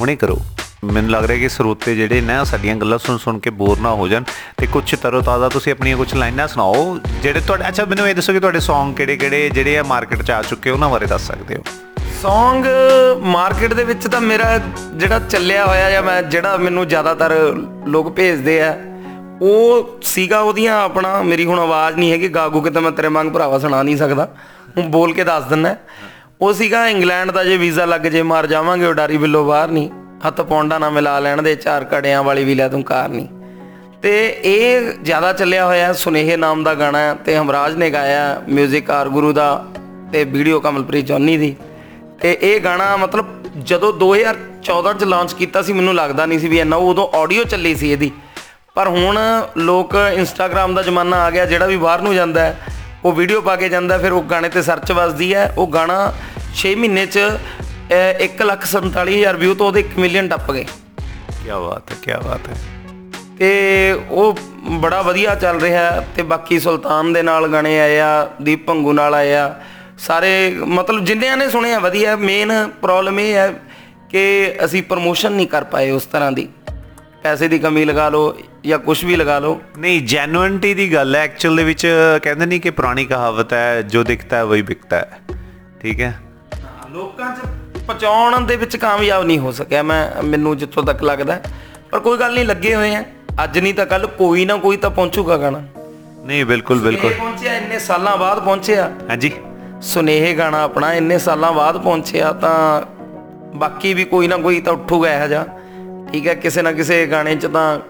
[0.00, 0.40] ਹੁਣੇ ਕਰੋ।
[0.84, 4.08] ਮੈਨੂੰ ਲੱਗ ਰਿਹਾ ਕਿ ਸਰੋਤੇ ਜਿਹੜੇ ਨੇ ਸਾਡੀਆਂ ਗੱਲਾਂ ਸੁਣ ਸੁਣ ਕੇ ਬੋਰ ਨਾ ਹੋ
[4.08, 4.22] ਜਾਣ
[4.56, 8.32] ਤੇ ਕੁਝ ਤਰੋ ਤਾਜ਼ਾ ਤੁਸੀਂ ਆਪਣੀਆਂ ਕੁਝ ਲਾਈਨਾਂ ਸੁਣਾਓ, ਜਿਹੜੇ ਤੁਹਾਡੇ, ਅੱਛਾ, ਮੈਨੂੰ ਇਹ ਦੱਸੋ
[8.32, 11.56] ਕਿ ਤੁਹਾਡੇ Song ਕਿਹੜੇ ਕਿਹੜੇ ਜਿਹੜੇ ਆ ਮਾਰਕੀਟ 'ਚ ਆ ਚੁੱਕੇ ਉਹਨਾਂ ਬਾਰੇ ਦੱਸ ਸਕਦੇ
[11.56, 11.62] ਹੋ।
[12.24, 12.66] Song
[13.24, 14.60] ਮਾਰਕੀਟ ਦੇ ਵਿੱਚ ਤਾਂ ਮੇਰਾ
[14.94, 18.78] ਜਿਹੜਾ ਚੱਲਿਆ ਹੋਇਆ ਜਾਂ ਮੈਂ, ਜਿਹੜਾ ਮੈਨੂੰ ਜ਼ਿਆਦਾਤਰ ਲੋਕ ਭੇਜਦੇ ਆ
[19.42, 23.26] ਉਹ ਸੀਗਾ ਉਹਦੀਆਂ ਆਪਣਾ, ਮੇਰੀ ਹੁਣ ਆਵਾਜ਼ ਨਹੀਂ ਹੈਗੀ ਗਾਗੂ ਕਿ ਤਾਂ ਮੈਂ ਤੇਰੇ ਵਾਂਗ
[23.26, 24.28] ਭਰਾਵਾ ਸੁਣਾ ਨਹੀਂ ਸਕਦਾ।
[24.76, 25.76] ਹੁਣ ਬੋਲ ਕੇ ਦੱਸ ਦਿੰਦਾ।
[26.40, 29.90] ਉਹ ਸੀਗਾ ਇੰਗਲੈਂਡ ਦਾ ਜੇ ਵੀਜ਼ਾ ਲੱਗ ਜੇ, ਮਾਰ ਜਾਵਾਂਗੇ ਉਡਾਰੀ ਬਿੱਲੋ ਬਾਹਰ ਨਹੀਂ।
[30.26, 33.28] ਹੱਥ ਪੌਂਡਾ ਨਾ ਮਿਲਾ ਲੈਣ ਦੇ, ਚਾਰ ਕੜਿਆਂ ਵਾਲੀ ਵੀ ਲੈ ਤੂੰ ਕਾਰ ਨਹੀਂ।
[34.02, 38.90] ਤੇ ਇਹ ਜ਼ਿਆਦਾ ਚੱਲਿਆ ਹੋਇਆ ਸੁਨੇਹੇ ਨਾਮ ਦਾ ਗਾਣਾ ਹੈ, ਤੇ ਹਮਰਾਜ ਨੇ ਗਾਇਆ 뮤직
[38.90, 39.64] ਆਰ ਗੁਰੂ ਦਾ,
[40.12, 41.56] ਤੇ ਵੀਡੀਓ ਕਮਲਪ੍ਰੀਤ ਜੌਨੀ ਦੀ।
[42.20, 43.26] ਤੇ ਇਹ ਗਾਣਾ ਮਤਲਬ
[43.58, 47.74] ਜਦੋਂ 2014 ਚ ਲਾਂਚ ਕੀਤਾ ਸੀ, ਮੈਨੂੰ ਲੱਗਦਾ ਨਹੀਂ ਸੀ ਵੀ ਇੰਨਾ, ਉਦੋਂ ਆਡੀਓ ਚੱਲੀ
[47.74, 48.12] ਸੀ ਇਹਦੀ।
[48.76, 49.18] ਪਰ ਹੁਣ
[49.56, 52.60] ਲੋਕ ਇੰਸਟਾਗ੍ਰam ਦਾ ਜ਼ਮਾਨਾ ਆ ਗਿਆ ਜਿਹੜਾ ਵੀ ਬਾਹਰ ਨੂੰ ਜਾਂਦਾ ਹੈ
[53.04, 55.96] ਉਹ ਵੀਡੀਓ ਪਾ ਕੇ ਜਾਂਦਾ ਫਿਰ ਉਹ ਗਾਣੇ ਤੇ ਸਰਚ ਵੱਜਦੀ ਹੈ ਉਹ ਗਾਣਾ
[56.54, 57.18] 6 ਮਹੀਨੇ ਚ
[58.24, 60.64] 147000 ਵਿਊ ਤੋਂ ਉਹਦੇ 1 ਮਿਲੀਅਨ ਟੱਪ ਗਏ।
[61.28, 62.54] ਕੀ ਬਾਤ ਹੈ ਕੀ ਬਾਤ ਹੈ।
[63.38, 63.48] ਤੇ
[64.10, 64.38] ਉਹ
[64.82, 69.14] ਬੜਾ ਵਧੀਆ ਚੱਲ ਰਿਹਾ ਤੇ ਬਾਕੀ ਸੁਲਤਾਨ ਦੇ ਨਾਲ ਗਾਣੇ ਆਏ ਆ ਦੀਪ ਭੰਗੂ ਨਾਲ
[69.14, 69.54] ਆਏ ਆ
[69.98, 73.52] ਸਾਰੇ ਮਤਲਬ ਜਿੰਨਿਆਂ ਨੇ ਸੁਣਿਆ ਵਧੀਆ ਮੇਨ ਪ੍ਰੋਬਲਮ ਇਹ ਹੈ
[74.10, 76.48] ਕਿ ਅਸੀਂ ਪ੍ਰਮੋਸ਼ਨ ਨਹੀਂ ਕਰ ਪਾਏ ਉਸ ਤਰ੍ਹਾਂ ਦੀ।
[77.22, 78.34] ਪੈਸੇ ਦੀ ਕਮੀ ਲਗਾ ਲਓ
[78.66, 81.86] ਜਾਂ ਕੁਝ ਵੀ ਲਗਾ ਲਓ। ਨਹੀਂ ਜੈਨੂਇਨਟੀ ਦੀ ਗੱਲ ਹੈ ਐਕਚੁਅਲ ਦੇ ਵਿੱਚ
[82.22, 85.18] ਕਹਿੰਦੇ ਨਹੀਂ ਕਿ ਪੁਰਾਣੀ ਕਹਾਵਤ ਹੈ ਜੋ ਦਿਖਤਾ ਹੈ ਵਹੀ ਵਿਕਤਾ ਹੈ।
[85.80, 86.20] ਠੀਕ ਹੈ?
[86.90, 87.38] ਲੋਕਾਂ 'ਚ
[87.86, 91.40] ਪਹੁੰਚਾਉਣ ਦੇ ਵਿੱਚ ਕਾਮਯਾਬ ਨਹੀਂ ਹੋ ਸਕਿਆ ਮੈਂ ਮੈਨੂੰ ਜਿੱਥੋਂ ਤੱਕ ਲੱਗਦਾ।
[91.90, 93.04] ਪਰ ਕੋਈ ਗੱਲ ਨਹੀਂ ਲੱਗੇ ਹੋਏ ਆ
[93.44, 95.62] ਅੱਜ ਨਹੀਂ ਤਾਂ ਕੱਲ ਕੋਈ ਨਾ ਕੋਈ ਤਾਂ ਪਹੁੰਚੂਗਾ ਗਾਣਾ।
[96.26, 99.32] ਨਹੀਂ ਬਿਲਕੁਲ ਬਿਲਕੁਲ। ਪਹੁੰਚਿਆ ਇੰਨੇ ਸਾਲਾਂ ਬਾਅਦ ਪਹੁੰਚਿਆ। ਹਾਂਜੀ।
[99.82, 102.82] ਸੁਨੇਹੇ ਗਾਣਾ ਆਪਣਾ ਇੰਨੇ ਸਾਲਾਂ ਬਾਅਦ ਪਹੁੰਚਿਆ ਤਾਂ
[103.56, 105.46] ਬਾਕੀ ਵੀ ਕੋਈ ਨਾ ਕੋਈ ਤਾਂ ਉੱਠੂਗਾ ਇਹੋ ਜਿਹਾ।
[106.12, 107.80] ਠੀਕ ਹੈ ਕਿਸੇ ਨਾ ਕਿਸੇ ਗਾਣੇ 'ਚ ਤਾਂ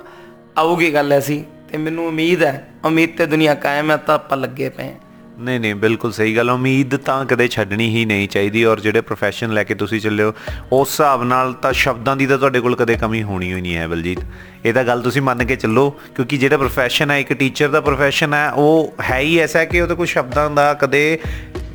[0.58, 4.68] ਆਊਗੀ ਗੱਲ ਐਸੀ ਤੇ ਮੈਨੂੰ ਉਮੀਦ ਹੈ, ਉਮੀਦ ਤੇ ਦੁਨੀਆ ਕਾਇਮ ਹੈ ਤਾਂ ਆਪਾਂ ਲੱਗੇ
[4.68, 4.94] ਪਏ ਹਾਂ
[5.38, 9.00] ਨਹੀਂ ਨਹੀਂ, ਬਿਲਕੁਲ ਸਹੀ ਗੱਲ ਹੈ। ਉਮੀਦ ਤਾਂ ਕਦੇ ਛੱਡਣੀ ਹੀ ਨਹੀਂ ਚਾਹੀਦੀ ਔਰ ਜਿਹੜੇ
[9.00, 10.32] ਪ੍ਰੋਫੈਸ਼ਨ ਲੈ ਕੇ ਤੁਸੀਂ ਚੱਲਿਓ
[10.72, 13.86] ਉਸ ਹਿਸਾਬ ਨਾਲ ਤਾਂ ਸ਼ਬਦਾਂ ਦੀ ਤਾਂ ਤੁਹਾਡੇ ਕੋਲ ਕਦੇ ਕਮੀ ਹੋਣੀ ਹੀ ਨਹੀਂ ਹੈ
[13.88, 14.20] ਬਲਜੀਤ
[14.64, 18.34] ਇਹ ਤਾਂ ਗੱਲ ਤੁਸੀਂ ਮੰਨ ਕੇ ਚੱਲੋ, ਕਿਉਂਕਿ ਜਿਹੜਾ ਪ੍ਰੋਫੈਸ਼ਨ ਹੈ, ਇੱਕ ਟੀਚਰ ਦਾ ਪ੍ਰੋਫੈਸ਼ਨ
[18.34, 21.18] ਹੈ, ਉਹ ਹੈ ਹੀ ਐਸਾ ਕਿ ਉਹਦੇ ਕੋਲ ਸ਼ਬਦਾਂ ਦਾ ਕਦੇ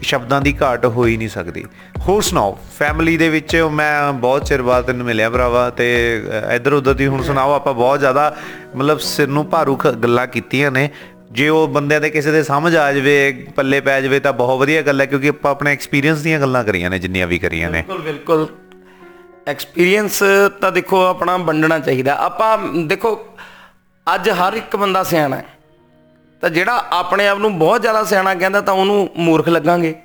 [0.01, 1.65] ਸ਼ਬਦਾਂ ਦੀ ਘਾਟ ਹੋ ਹੀ ਨਹੀਂ ਸਕਦੀ।
[2.07, 5.87] ਹੋਰ ਸੁਣਾਓ ਫੈਮਿਲੀ ਦੇ ਵਿੱਚ ਮੈਂ ਬਹੁਤ ਚਿਰ ਬਾਅਦ ਤੈਨੂੰ ਮਿਲਿਆ ਭਰਾਵਾ ਤੇ
[6.49, 8.35] ਅ, ਇੱਧਰ ਉੱਧਰ ਦੀ ਹੁਣ ਸੁਣਾਓ ਆਪਾਂ ਬਹੁਤ ਜ਼ਿਆਦਾ
[8.75, 10.89] ਮਤਲਬ ਸਿਰ ਨੂੰ ਭਾਰੂ ਖ- ਗੱਲਾਂ ਕੀਤੀਆਂ ਨੇ।
[11.31, 14.81] ਜੇ ਉਹ ਬੰਦਿਆਂ ਦੇ ਕਿਸੇ ਦੇ ਸਮਝ ਆ ਜਾਵੇ ਪੱਲੇ ਪੈ ਜਾਵੇ ਤਾਂ ਬਹੁਤ ਵਧੀਆ
[14.81, 18.01] ਗੱਲ ਹੈ ਕਿਉਂਕਿ ਆਪਾਂ ਆਪਣੇ ਐਕਸਪੀਰੀਅੰਸ ਦੀਆਂ ਗੱਲਾਂ ਕਰੀਆਂ ਨੇ ਜਿੰਨੀਆਂ ਵੀ ਕਰੀਆਂ ਨੇ। ਬਿਲਕੁਲ
[18.01, 18.47] ਬਿਲਕੁਲ।
[19.47, 20.23] ਐਕਸਪੀਰੀਅੰਸ
[20.61, 23.25] ਤਾਂ ਦੇਖੋ ਆਪਣਾ ਵੰਡਣਾ ਚਾਹੀਦਾ। ਆਪਾਂ ਦੇਖੋ
[24.15, 25.45] ਅੱਜ ਹਰ ਇੱਕ ਬੰਦਾ ਸਿਆਣਾ ਹੈ।
[26.41, 29.95] ਤਾਂ ਜਿਹੜਾ ਆਪਣੇ ਆਪ ਨੂੰ ਬਹੁਤ ਜ਼ਿਆਦਾ ਸਿਆਣਾ ਕਹਿੰਦਾ ਤਾਂ ਉਹਨੂੰ ਮੂਰਖ ਲੱਗਾਂਗੇ।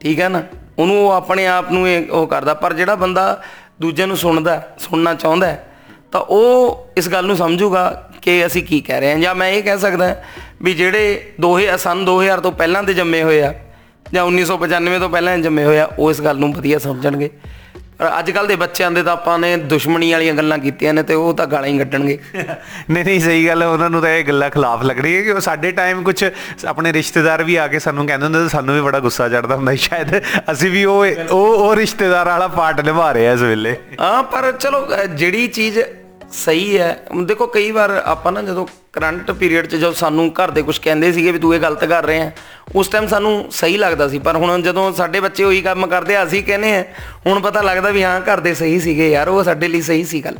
[0.00, 0.42] ਠੀਕ ਹੈ ਨਾ?
[0.78, 3.42] ਉਹਨੂੰ ਉਹ ਆਪਣੇ ਆਪ ਨੂੰ ਇਹ ਉਹ ਕਰਦਾ। ਪਰ ਜਿਹੜਾ ਬੰਦਾ
[3.80, 5.64] ਦੂਜੇ ਨੂੰ ਸੁਣਦਾ ਸੁਣਨਾ ਚਾਹੁੰਦਾ ਹੈ,
[6.12, 9.62] ਤਾਂ ਉਹ ਇਸ ਗੱਲ ਨੂੰ ਸਮਝੂਗਾ ਕਿ ਅਸੀਂ ਕੀ ਕਹਿ ਰਹੇ ਹਾਂ। ਜਾਂ ਮੈਂ ਇਹ
[9.62, 10.16] ਕਹਿ ਸਕਦਾ
[10.62, 13.54] ਵੀ ਜਿਹੜੇ 2000 ਸਨ 2000 ਤੋਂ ਪਹਿਲਾਂ ਦੇ ਜੰਮੇ ਹੋਏ ਆ
[14.12, 17.38] ਜਾਂ 1995 ਤੋਂ ਪਹਿਲਾਂ ਦੇ ਜੰਮੇ ਹੋਏ ਆ ਉਹ ਇਸ ਗੱਲ ਨੂੰ ਵਧੀਆ ਸਮਝਣਗੇ। ਪਰ
[18.18, 21.32] ਅੱਜ ਕੱਲ ਦੇ ਬੱਚਿਆਂ ਦੇ ਤਾਂ ਆਪਾਂ ਨੇ ਦੁਸ਼ਮਣੀ ਵਾਲੀਆਂ ਗੱਲਾਂ ਕੀਤੀਆਂ ਨੇ ਤੇ ਉਹ
[21.34, 22.18] ਤਾਂ ਗਾਲਾਂ ਹੀ ਕੱਢਣਗੇ।
[22.90, 25.40] ਨਹੀਂ ਨਹੀਂ ਸਹੀ ਗੱਲ ਹੈ ਉਹਨਾਂ ਨੂੰ ਤਾਂ ਇਹ ਗੱਲਾਂ ਖਿਲਾਫ ਲੱਗਣੀ ਹੈ ਕਿ ਉਹ
[25.40, 26.24] ਸਾਡੇ ਟਾਈਮ ਕੁਝ
[26.66, 29.78] ਆਪਣੇ ਰਿਸ਼ਤੇਦਾਰ ਵੀ ਆ ਕੇ ਸਾਨੂੰ ਕਹਿੰਦੇ ਹੁੰਦੇ ਸਾਨੂੰ ਵੀ ਬੜਾ ਗੁੱਸਾ ਚੜਦਾ ਹੁੰਦਾ ਸੀ
[29.78, 30.14] ਸ਼ਾਇਦ
[30.52, 34.52] ਅਸੀਂ ਵੀ ਉਹ ਉਹ ਉਹ ਰਿਸ਼ਤੇਦਾਰ ਵਾਲਾ ਪਾਰਟ ਨਿਭਾ ਰਹੇ ਆ ਇਸ ਵੇਲੇ। ਹਾਂ ਪਰ
[34.52, 35.78] ਚਲੋ ਜਿਹੜੀ ਚੀਜ਼
[36.32, 40.50] ਸਹੀ ਹੈ। ਹੁਣ ਦੇਖੋ, ਕਈ ਵਾਰ ਆਪਾਂ ਨਾ ਜਦੋਂ ਕਰੰਟ ਪੀਰੀਅਡ 'ਚ ਜਦੋਂ ਸਾਨੂੰ ਘਰ
[40.50, 42.30] ਦੇ ਕੁਝ ਕਹਿੰਦੇ ਸੀਗੇ ਵੀ ਤੂੰ ਇਹ ਗਲਤ ਕਰ ਰਿਹਾ
[42.74, 46.24] ਉਸ ਟਾਈਮ ਸਾਨੂੰ ਸਹੀ ਲੱਗਦਾ ਸੀ। ਪਰ ਹੁਣ ਜਦੋਂ ਸਾਡੇ ਬੱਚੇ ਉਹੀ ਕੰਮ ਕਰਦੇ ਆ,
[46.24, 46.84] ਅਸੀਂ ਕਹਿੰਦੇ ਆ,
[47.26, 50.24] ਹੁਣ ਪਤਾ ਲੱਗਦਾ ਵੀ ਹਾਂ, ਘਰ ਦੇ ਸਹੀ ਸੀਗੇ ਯਾਰ, ਉਹ ਸਾਡੇ ਲਈ ਸਹੀ ਸੀ
[50.24, 50.36] ਗੱਲ।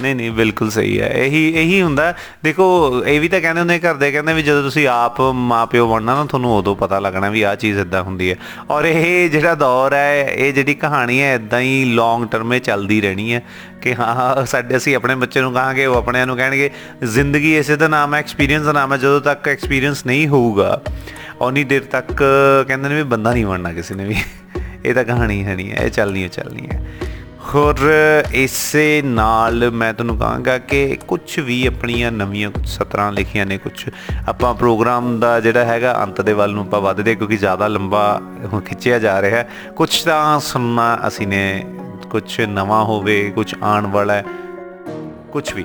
[0.00, 2.64] ਨਹੀਂ ਨਹੀਂ, ਬਿਲਕੁਲ ਸਹੀ ਹੈ। ਇਹੀ ਇਹੀ ਹੁੰਦਾ। ਦੇਖੋ,
[3.06, 6.24] ਇਹ ਵੀ ਤਾਂ ਕਹਿੰਦੇ ਹੁੰਦੇ ਘਰ ਦੇ ਕਹਿੰਦੇ ਵੀ ਜਦੋਂ ਤੁਸੀਂ ਆਪ ਮਾਪਿਓ ਬਣਨਾ ਨਾ,
[6.24, 8.36] ਤੁਹਾਨੂੰ ਉਦੋਂ ਪਤਾ ਲੱਗਣਾ ਵੀ ਆਹ ਚੀਜ਼ ਇਦਾਂ ਹੁੰਦੀ ਹੈ।
[8.70, 13.34] ਔਰ ਇਹ ਜਿਹੜਾ ਦੌਰ ਹੈ, ਇਹ ਜਿਹੜੀ ਕਹਾਣੀ ਹੈ ਇਦਾਂ ਹੀ ਲੌਂਗ ਟਰਮੇ ਚੱਲਦੀ ਰਹਿਣੀ
[13.34, 13.42] ਹੈ
[13.82, 16.70] ਕਿ ਹਾਂ ਹਾਂ ਸਾਡੇ, ਅਸੀਂ ਆਪਣੇ ਬੱਚੇ ਨੂੰ ਕਹਾਂਗੇ, ਉਹ ਆਪਣਿਆਂ ਨੂੰ ਕਹਿਣਗੇ,
[17.04, 20.82] ਜ਼ਿੰਦਗੀ ਇਸੇ ਦਾ ਨਾਮ ਹੈ ਐਕਸਪੀਰੀਅੰਸ ਦਾ ਨਾਮ ਹੈ, ਜਦੋਂ ਤੱਕ ਐਕਸਪੀਰੀਅੰਸ ਨਹੀਂ ਹੋਊਗਾ
[21.40, 22.24] ਉਨੀ ਦੇਰ ਤੱਕ
[22.68, 24.16] ਕਹਿੰਦੇ ਨੇ ਵੀ ਬੰਦਾ ਨਹੀਂ ਬਣਨਾ ਕਿਸੇ ਨੇ ਵੀ।
[24.84, 26.84] ਇਹ ਤਾਂ ਕਹਾਣੀ ਹੈ ਨਹੀਂ ਹੈ ਇਹ ਚੱਲਣੀ ਹੈ ਚੱਲਣੀ ਹੈ।
[27.44, 27.76] ਹੋਰ
[28.32, 33.88] ਇਸੇ ਨਾਲ ਮੈਂ ਤੁਹਾਨੂੰ ਕਹਾਂਗਾ ਕਿ ਕੁਝ ਵੀ ਆਪਣੀਆਂ ਨਵੀਆਂ ਕੁਝ ਸਤਰਾਂ ਲਿਖੀਆਂ ਨੇ ਕੁਝ
[34.28, 38.20] ਆਪਾਂ ਪ੍ਰੋਗਰਾਮ ਦਾ ਜਿਹੜਾ ਹੈਗਾ ਅੰਤ ਦੇ ਵੱਲ ਨੂੰ ਆਪਾਂ ਵੱਧਦੇ ਕਿਉਂਕਿ ਜ਼ਿਆਦਾ ਲੰਬਾ
[38.52, 41.64] ਹੁਣ ਖਿੱਚਿਆ ਜਾ ਰਿਹਾ। ਹੈ ਕੁਝ ਤਾਂ ਸੁਣਨਾ ਅਸੀਂ ਨੇ
[42.10, 44.24] ਕੁਝ ਨਵਾਂ ਹੋਵੇ ਕੁਝ ਆਉਣ ਵਾਲਾ ਹੈ
[45.32, 45.64] ਕੁਝ ਵੀ।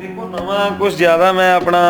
[0.00, 1.80] ਦੇਖੋ, ਨਵਾਂ ਕੁਝ ਜ਼ਿਆਦਾ ਮੈਂ ਆਪਣਾ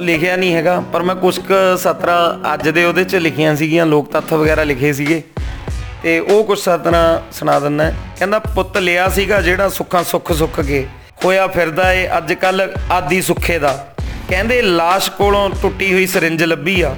[0.00, 4.12] ਲਿਖਿਆ ਨਹੀਂ ਹੈਗਾ, ਪਰ ਮੈਂ ਕੁਝ ਕੁ ਸਤਰਾਂ ਅੱਜ ਦੇ ਉਹਦੇ 'ਚ ਲਿਖੀਆਂ ਸੀਗੀਆਂ, ਲੋਕ
[4.12, 5.22] ਤੱਥ ਵਗੈਰਾ ਲਿਖੇ ਸੀਗੇ।
[6.02, 10.86] ਤੇ ਉਹ ਕੁਝ ਸਤਰਾਂ ਸੁਣਾ ਦਿੰਦਾ ਕਹਿੰਦਾ, ਪੁੱਤ ਲਿਆ ਸੀਗਾ ਜਿਹੜਾ ਸੁੱਖਾਂ ਸੁੱਖ ਸੁੱਖ ਕੇ
[11.24, 13.94] ਹੋਇਆ ਫਿਰਦਾ ਏ ਅੱਜ ਕੱਲ ਆਦੀ ਸੁੱਖੇ ਦਾ।
[14.28, 16.96] ਕਹਿੰਦੇ, ਲਾਸ਼ ਕੋਲੋਂ ਟੁੱਟੀ ਹੋਈ ਸਰਿੰਜ ਲੱਭੀ ਆ।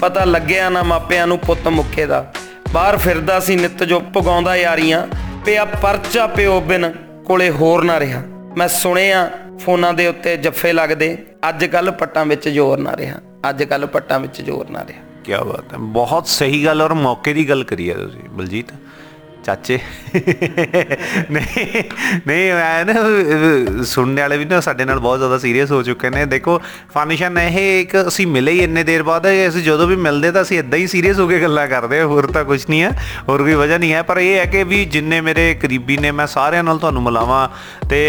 [0.00, 2.32] ਪਤਾ ਲੱਗਿਆ ਨਾ ਮਾਪਿਆਂ ਨੂੰ ਪੁੱਤ ਮੁੱਕੇ ਦਾ।
[2.72, 5.06] ਬਾਹਰ ਫਿਰਦਾ ਸੀ, ਨਿੱਤ ਜੋ ਪਗਾਉਂਦਾ ਯਾਰੀਆਂ।
[5.44, 6.92] ਪਿਆ ਪਰਚਾ ਪਿਓ ਬਿਨ
[7.26, 8.22] ਕੋਲੇ ਹੋਰ ਨਾ ਰਿਹਾ।
[8.56, 13.16] ਮੈਂ ਸੁਣਿਆ, ਫੋਨਾਂ ਦੇ ਉੱਤੇ ਜੱਫੇ ਲੱਗਦੇ ਅੱਜ ਕੱਲ ਪੱਟਾਂ ਵਿੱਚ ਜ਼ੋਰ ਨਾ ਰਿਹਾ।
[13.48, 17.32] ਅੱਜ ਕੱਲ ਪੱਟਾਂ ਵਿੱਚ ਜ਼ੋਰ ਨਾ ਰਿਹਾ। ਕੀ ਬਾਤ ਹੈ। ਬਹੁਤ ਸਹੀ ਗੱਲ ਔਰ ਮੌਕੇ
[17.32, 18.72] ਦੀ ਗੱਲ ਕਰੀ ਹੈ ਤੁਸੀਂ ਬਲਜੀਤ।
[19.44, 19.78] ਚਾਚੇ
[21.30, 21.64] ਨਹੀਂ
[22.26, 26.10] ਨਹੀਂ ਮੈਂ ਨਾ ਅਹ, ਸੁਣਨ ਵਾਲੇ ਵੀ ਨਾ ਸਾਡੇ ਨਾਲ ਬਹੁਤ ਜ਼ਿਆਦਾ ਸੀਰੀਅਸ ਹੋ ਚੁੱਕੇ
[26.10, 26.58] ਨੇ। ਦੇਖੋ
[26.94, 30.42] ਫਨਸ਼ਨ ਇਹ ਇੱਕ ਅਸੀਂ ਮਿਲੇ ਹੀ ਇੰਨੇ ਦੇਰ ਬਾਅਦ ਹੈ, ਅਸੀਂ ਜਦੋਂ ਵੀ ਮਿਲਦੇ ਤਾਂ
[30.42, 32.90] ਅਸੀਂ ਇਦਾਂ ਹੀ ਸੀਰੀਅਸ ਹੋ ਕੇ ਗੱਲਾਂ ਕਰਦੇ ਹਾਂ ਹੋਰ ਤਾਂ ਕੁਝ ਨਹੀਂ ਹੈ
[33.28, 36.26] ਹੋਰ ਕੋਈ ਵਜ੍ਹਾ ਨਹੀਂ ਹੈ। ਪਰ ਇਹ ਹੈ ਕਿ ਵੀ ਜਿੰਨੇ ਮੇਰੇ ਕਰੀਬੀ ਨੇ ਮੈਂ
[36.26, 37.48] ਸਾਰਿਆਂ ਨਾਲ ਤੁਹਾਨੂੰ ਮਿਲਾਵਾਂ
[37.88, 38.00] ਤੇ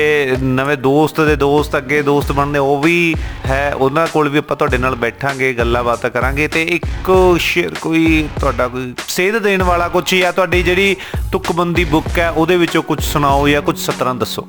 [0.42, 3.16] ਨਵੇਂ ਦੋਸਤ ਦੇ ਦੋਸਤ ਅੱਗੇ ਦੋਸਤ ਬਣਦੇ ਉਹ ਵੀ
[3.46, 8.28] ਹੈ ਉਹਨਾਂ ਕੋਲ ਵੀ ਆਪਾਂ ਤੁਹਾਡੇ ਨਾਲ ਬੈਠਾਂਗੇ ਗੱਲਾਂ ਬਾਤਾਂ ਕਰਾਂਗੇ ਤੇ ਇੱਕ ਸ਼ੇਅਰ ਕੋਈ
[8.40, 10.96] ਤੁਹਾਡਾ ਕੋਈ ਸੇਧ ਦੇਣ ਵਾਲਾ ਕੁਝ ਜਾਂ ਤੁਹਾਡੀ ਜਿਹੜੀ
[11.32, 14.42] ਤੁਕਬੰਦੀ ਬੁੱਕ ਹੈ ਉਹਦੇ ਵਿੱਚੋਂ ਕੁਝ ਸੁਣਾਓ ਜਾਂ ਕੁਝ ਸਤਰਾਂ ਦੱਸੋ?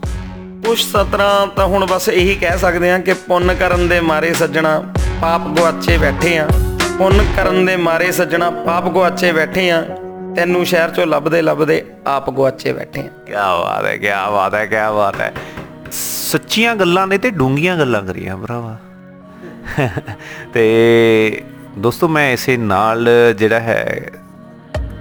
[0.67, 4.93] ਕੁਛ ਸਤਰਾਂ ਤਾਂ ਹੁਣ ਬਸ ਇਹੀ ਕਹਿ ਸਕਦੇ ਹਾਂ ਕਿ ਪੁੰਨ ਕਰਨ ਦੇ ਮਾਰੇ ਸੱਜਣਾ
[5.23, 6.49] ਪਾਪ ਗਵਾਚੇ ਬੈਠੇ ਆ।
[6.99, 9.83] ਪੁੰਨ ਕਰਨ ਦੇ ਮਾਰੇ ਸੱਜਣਾ ਪਾਪ ਗਵਾਚੇ ਬੈਠੇ ਆ।
[10.37, 14.67] ਤੈਨੂੰ ਸ਼ਹਿਰ ਚੋਂ ਲੱਭਦੇ ਲੱਭਦੇ ਆਪ ਗਵਾਚੇ ਬੈਠੇ ਆ। ਕੀ ਬਾਤ ਹੈ ਕੀ ਬਾਤ ਹੈ
[14.67, 15.33] ਕੀ ਬਾਤ ਹੈ।
[16.31, 18.77] ਸੱਚੀਆਂ ਗੱਲਾਂ ਨੇ ਤੇ ਡੂੰਘੀਆਂ ਗੱਲਾਂ ਕਰੀਆਂ ਭਰਾਵਾ।
[20.55, 21.43] ਤੇ
[21.79, 24.11] ਦੋਸਤੋ ਮੈਂ ਇਸੇ ਨਾਲ ਜਿਹੜਾ ਹੈ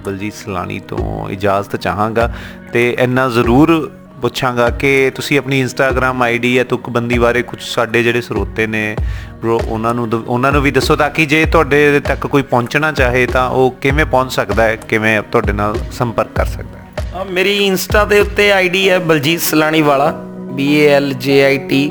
[0.04, 2.34] ਬਲਜੀਤ ਸਲਾਣੀ ਤੋਂ ਇਜਾਜ਼ਤ ਚਾਹਾਂਗਾ
[2.72, 8.20] ਤੇ ਇੰਨਾ ਜ਼ਰੂਰ ਪੁੱਛਾਂਗਾ ਕਿ ਤੁਸੀਂ ਆਪਣੀ ਇੰਸਟਾਗ੍ਰam ਆਈਡੀ ਜਾਂ ਤੁਕਬੰਦੀ ਬਾਰੇ ਕੁਝ ਸਾਡੇ ਜਿਹੜੇ
[8.20, 8.96] ਸਰੋਤੇ ਨੇ
[9.44, 12.92] ਬ్రో ਉਹਨਾਂ ਨੂੰ ਦ- ਉਹਨਾਂ ਨੂੰ ਵੀ ਦੱਸੋ ਤਾਂ ਕਿ ਜੇ ਤੁਹਾਡੇ ਤੱਕ ਕੋਈ ਪਹੁੰਚਣਾ
[12.92, 16.82] ਚਾਹੇ ਤਾਂ ਉਹ ਕਿਵੇਂ ਪਹੁੰਚ ਸਕਦਾ ਹੈ, ਕਿਵੇਂ ਤੁਹਾਡੇ ਨਾਲ ਸੰਪਰਕ ਕਰ ਸਕਦਾ ਹੈ।
[17.14, 21.58] ਆ ਮੇਰੀ ਇੰਸਟਾ ਦੇ ਉੱਤੇ ਆਈਡੀ ਹੈ ਬਲਜੀਤ ਸਲਾਣੀ ਵਾਲਾ, B A L J I
[21.72, 21.90] T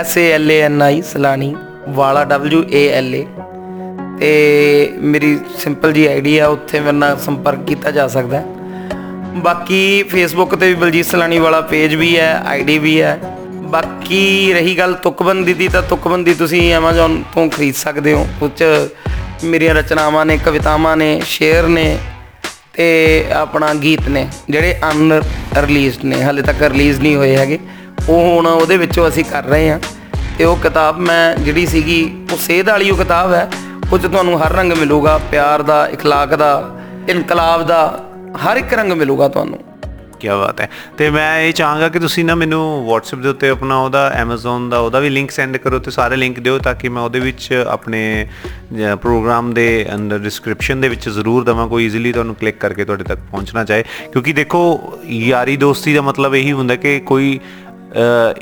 [0.00, 1.56] S A L A N I Salani
[1.88, 3.37] ਵਾਲਾ, W A L A
[4.20, 8.46] ਤੇ ਮੇਰੀ ਸਿੰਪਲ ਜੀ ਆਈਡੀ ਆ, ਉੱਥੇ ਮੇਰੇ ਨਾਲ ਸੰਪਰਕ ਕੀਤਾ ਜਾ ਸਕਦਾ ਹੈ।
[9.34, 14.78] ਬਾਕੀ ਫੇਸਬੁੱਕ ਤੇ ਵੀ ਬਲਜੀਤ ਸਲਾਣੀ ਵਾਲਾ ਪੇਜ ਵੀ ਹੈ, ਆਈਡੀ ਵੀ ਹੈ। ਬਾਕੀ ਰਹੀ
[14.78, 18.64] ਗੱਲ ਤੁਕਬੰਦੀ ਦੀ, ਤਾਂ ਤੁਕਬੰਦੀ ਤੁਸੀਂ Amazon ਤੋਂ ਖਰੀਦ ਸਕਦੇ ਹੋ। ਉਹ 'ਚ
[19.44, 21.98] ਮੇਰੀਆਂ ਰਚਨਾਵਾਂ ਨੇ, ਕਵਿਤਾਵਾਂ ਨੇ ਸ਼ੇਰ ਨੇ
[22.74, 25.22] ਤੇ ਆਪਣਾ ਗੀਤ ਨੇ, ਜਿਹੜੇ ਅਨ
[25.56, 27.58] ਰਿਲੀਜ਼ਡ ਨੇ, ਹਾਲੇ ਤੱਕ ਰਿਲੀਜ਼ ਨਹੀਂ ਹੋਏ ਹੈਗੇ।
[28.08, 29.80] ਉਹ ਹੁਣ ਉਹਦੇ ਵਿੱਚੋਂ ਅਸੀਂ ਕਰ ਰਹੇ ਹਾਂ।
[30.38, 33.50] ਤੇ ਉਹ ਕਿਤਾਬ ਮੈਂ, ਜਿਹੜੀ ਸੀਗੀ, ਉਹ ਸੇਧ ਵਾਲੀ ਉਹ ਕਿਤਾਬ ਹੈ।
[33.91, 36.77] ਉਹ 'ਚ ਤੁਹਾਨੂੰ ਹਰ ਰੰਗ ਮਿਲੂਗਾ ਪਿਆਰ ਦਾ اخلاق ਦਾ
[37.09, 38.03] ਇਨਕਲਾਬ ਦਾ
[38.45, 39.59] ਹਰ ਇੱਕ ਰੰਗ ਮਿਲੂਗਾ ਤੁਹਾਨੂੰ
[40.19, 43.77] ਕੀ ਬਾਤ ਹੈ ਤੇ ਮੈਂ ਇਹ ਚਾਹਾਂਗਾ ਕਿ ਤੁਸੀਂ ਨਾ ਮੈਨੂੰ WhatsApp ਦੇ ਉੱਤੇ ਆਪਣਾ
[43.77, 47.01] ਉਹਦਾ Amazon ਦਾ ਉਹਦਾ ਵੀ ਲਿੰਕ ਸੈਂਡ ਕਰੋ ਤੇ ਸਾਰੇ ਲਿੰਕ ਦਿਓ ਤਾਂ ਕਿ ਮੈਂ
[47.03, 48.27] ਉਹਦੇ ਵਿੱਚ ਆਪਣੇ
[49.01, 53.19] ਪ੍ਰੋਗਰਾਮ ਦੇ ਅੰਦਰ ਡਿਸਕ੍ਰਿਪਸ਼ਨ ਦੇ ਵਿੱਚ ਜ਼ਰੂਰ ਦਵਾਂ ਕੋਈ ਈਜ਼ੀਲੀ ਤੁਹਾਨੂੰ ਕਲਿੱਕ ਕਰਕੇ ਤੁਹਾਡੇ ਤੱਕ
[53.31, 57.66] ਪਹੁੰਚਣਾ ਚਾਹੇ ਕਿਉਂਕਿ ਦੇਖੋ ਯਾਰੀ ਦੋਸਤੀ ਦਾ ਮਤਲਬ ਇਹੀ ਹੁੰਦਾ ਕਿ ਕੋਈ ਅ,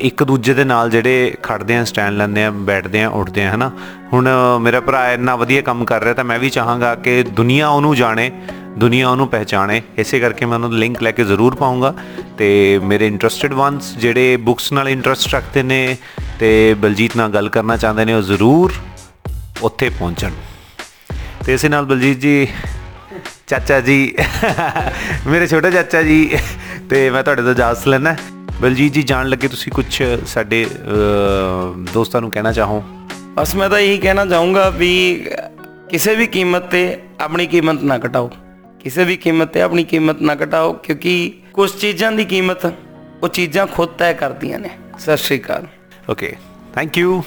[0.00, 3.70] ਇੱਕ ਦੂਜੇ ਦੇ ਨਾਲ ਜਿਹੜੇ ਖੜਦੇ ਆ ਸਟੈਂਡ ਲੈਂਦੇ ਆ, ਬੈਠਦੇ ਆ, ਉੱਠਦੇ ਆ, ਹਨਾ?
[4.12, 4.28] ਹੁਣ
[4.60, 8.30] ਮੇਰਾ ਭਰਾ ਇੰਨਾ ਵਧੀਆ ਕੰਮ ਕਰ ਰਿਹਾ ਤਾਂ ਮੈਂ ਵੀ ਚਾਹਾਂਗਾ ਕਿ ਦੁਨੀਆ ਉਹਨੂੰ ਜਾਣੇ,
[8.78, 11.94] ਦੁਨੀਆ ਉਹਨੂੰ ਪਹਿਚਾਣੇ। ਇਸੇ ਕਰਕੇ ਮੈਂ ਉਹਨਾਂ ਦਾ ਲਿੰਕ ਲੈ ਕੇ ਜ਼ਰੂਰ ਪਾਉਂਗਾ
[12.38, 12.48] ਤੇ
[12.82, 15.96] ਮੇਰੇ ਇੰਟਰਸਟਿਡ ਵਨਸ ਜਿਹੜੇ ਬੁੱਕਸ ਨਾਲ ਇੰਟਰਸਟ ਰੱਖਦੇ ਨੇ
[16.40, 18.72] ਤੇ ਬਲਜੀਤ ਨਾਲ ਗੱਲ ਕਰਨਾ ਚਾਹੁੰਦੇ ਨੇ, ਉਹ ਜ਼ਰੂਰ
[19.62, 20.30] ਉੱਥੇ ਪਹੁੰਚਣ।
[21.46, 22.48] ਤੇ ਇਸੇ ਨਾਲ ਬਲਜੀਤ ਜੀ,
[23.46, 24.14] ਚਾਚਾ ਜੀ,
[25.26, 26.38] ਮੇਰੇ ਛੋਟੇ ਚਾਚਾ ਜੀ,
[26.90, 28.16] ਤੇ ਮੈਂ ਤੁਹਾਡੇ ਤੋਂ ਇਜਾਜ਼ਤ ਲੈਣਾ
[28.60, 30.66] ਬਲਜੀਤ ਜੀ ਜਾਣ ਲੱਗੇ ਤੁਸੀਂ ਕੁਝ ਸਾਡੇ
[31.94, 32.82] ਦੋਸਤਾਂ ਨੂੰ ਕਹਿਣਾ ਚਾਹੋ?
[33.34, 34.90] ਬਸ ਮੈਂ ਤਾਂ ਇਹੀ ਕਹਿਣਾ ਚਾਹੂੰਗਾ ਵੀ
[35.90, 36.80] ਕਿਸੇ ਵੀ ਕੀਮਤ ਤੇ
[37.20, 38.30] ਆਪਣੀ ਕੀਮਤ ਨਾ ਘਟਾਓ।
[38.80, 42.66] ਕਿਸੇ ਵੀ ਕੀਮਤ ਤੇ ਆਪਣੀ ਕੀਮਤ ਨਾ ਘਟਾਓ ਕਿਉਂਕਿ ਕੁਝ ਚੀਜ਼ਾਂ ਦੀ ਕੀਮਤ
[43.22, 45.66] ਉਹ ਚੀਜ਼ਾਂ ਖੁਦ ਤੈਅ ਕਰਦੀਆਂ ਨੇ। ਸਤਿ ਸ਼੍ਰੀ ਅਕਾਲ।
[46.10, 46.34] ਓਕੇ
[46.74, 47.22] ਥੈਂਕ ਯੂ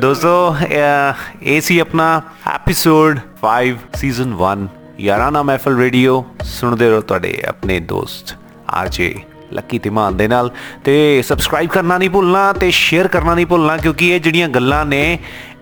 [0.00, 1.12] ਦੋਸਤੋ ਇਹ
[1.42, 2.08] ਇਹ ਸੀ ਆਪਣਾ
[2.54, 4.66] episode 5 season 1
[5.00, 6.24] Yaarana Mehfil radio.
[6.44, 8.36] ਸੁਣਦੇ ਰਹੋ ਤੁਹਾਡੇ ਆਪਣੇ ਦੋਸਤ
[8.70, 9.14] ਆਰਜੇ
[9.54, 10.50] ਲੱਕੀ ਧੀਮਾਨ ਦੇ ਨਾਲ।
[10.84, 15.18] ਤੇ ਸਬਸਕ੍ਰਾਈਬ ਕਰਨਾ ਨਹੀਂ ਭੁੱਲਣਾ ਤੇ ਸ਼ੇਅਰ ਕਰਨਾ ਨਹੀਂ ਭੁੱਲਣਾ ਕਿਉਂਕਿ ਇਹ ਜਿਹੜੀਆਂ ਗੱਲਾਂ ਨੇ,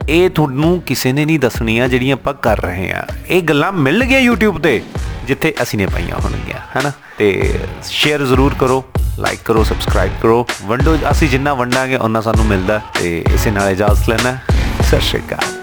[0.09, 4.33] ਇਹ ਤੁਹਾਨੂੰ ਕਿਸੇ ਨੇ ਨਹੀਂ ਦੱਸਣੀਆਂ ਜਿਹੜੀਆਂ ਆਪਾਂ ਕਰ ਰਹੇ ਆ ਇਹ ਗੱਲਾਂ ਮਿਲ ਗਈਆਂ
[4.33, 4.83] YouTube ਤੇ,
[5.27, 6.93] ਜਿੱਥੇ ਅਸੀਂ ਨੇ ਪਾਈਆਂ ਹੋਣਗੀਆਂ, ਹੈਨਾ?
[7.19, 8.85] ਤੇ ਸ਼ੇਅਰ ਜ਼ਰੂਰ ਕਰੋ
[9.19, 14.09] ਲਾਈਕ ਕਰੋ ਸਬਸਕ੍ਰਾਈਬ ਕਰੋ। ਵੰਡੋ, ਅਸੀਂ ਜਿੰਨਾ ਵੰਡਾਂਗੇ ਉਹਨਾਂ ਸਾਨੂੰ ਮਿਲਦਾ। ਤੇ ਇਸੇ ਨਾਲ ਇਜਾਜ਼ਤ
[14.09, 14.39] ਲੈਣਾ
[14.83, 15.62] ਸਤਿ ਸ਼੍ਰੀ ਅਕਾਲ।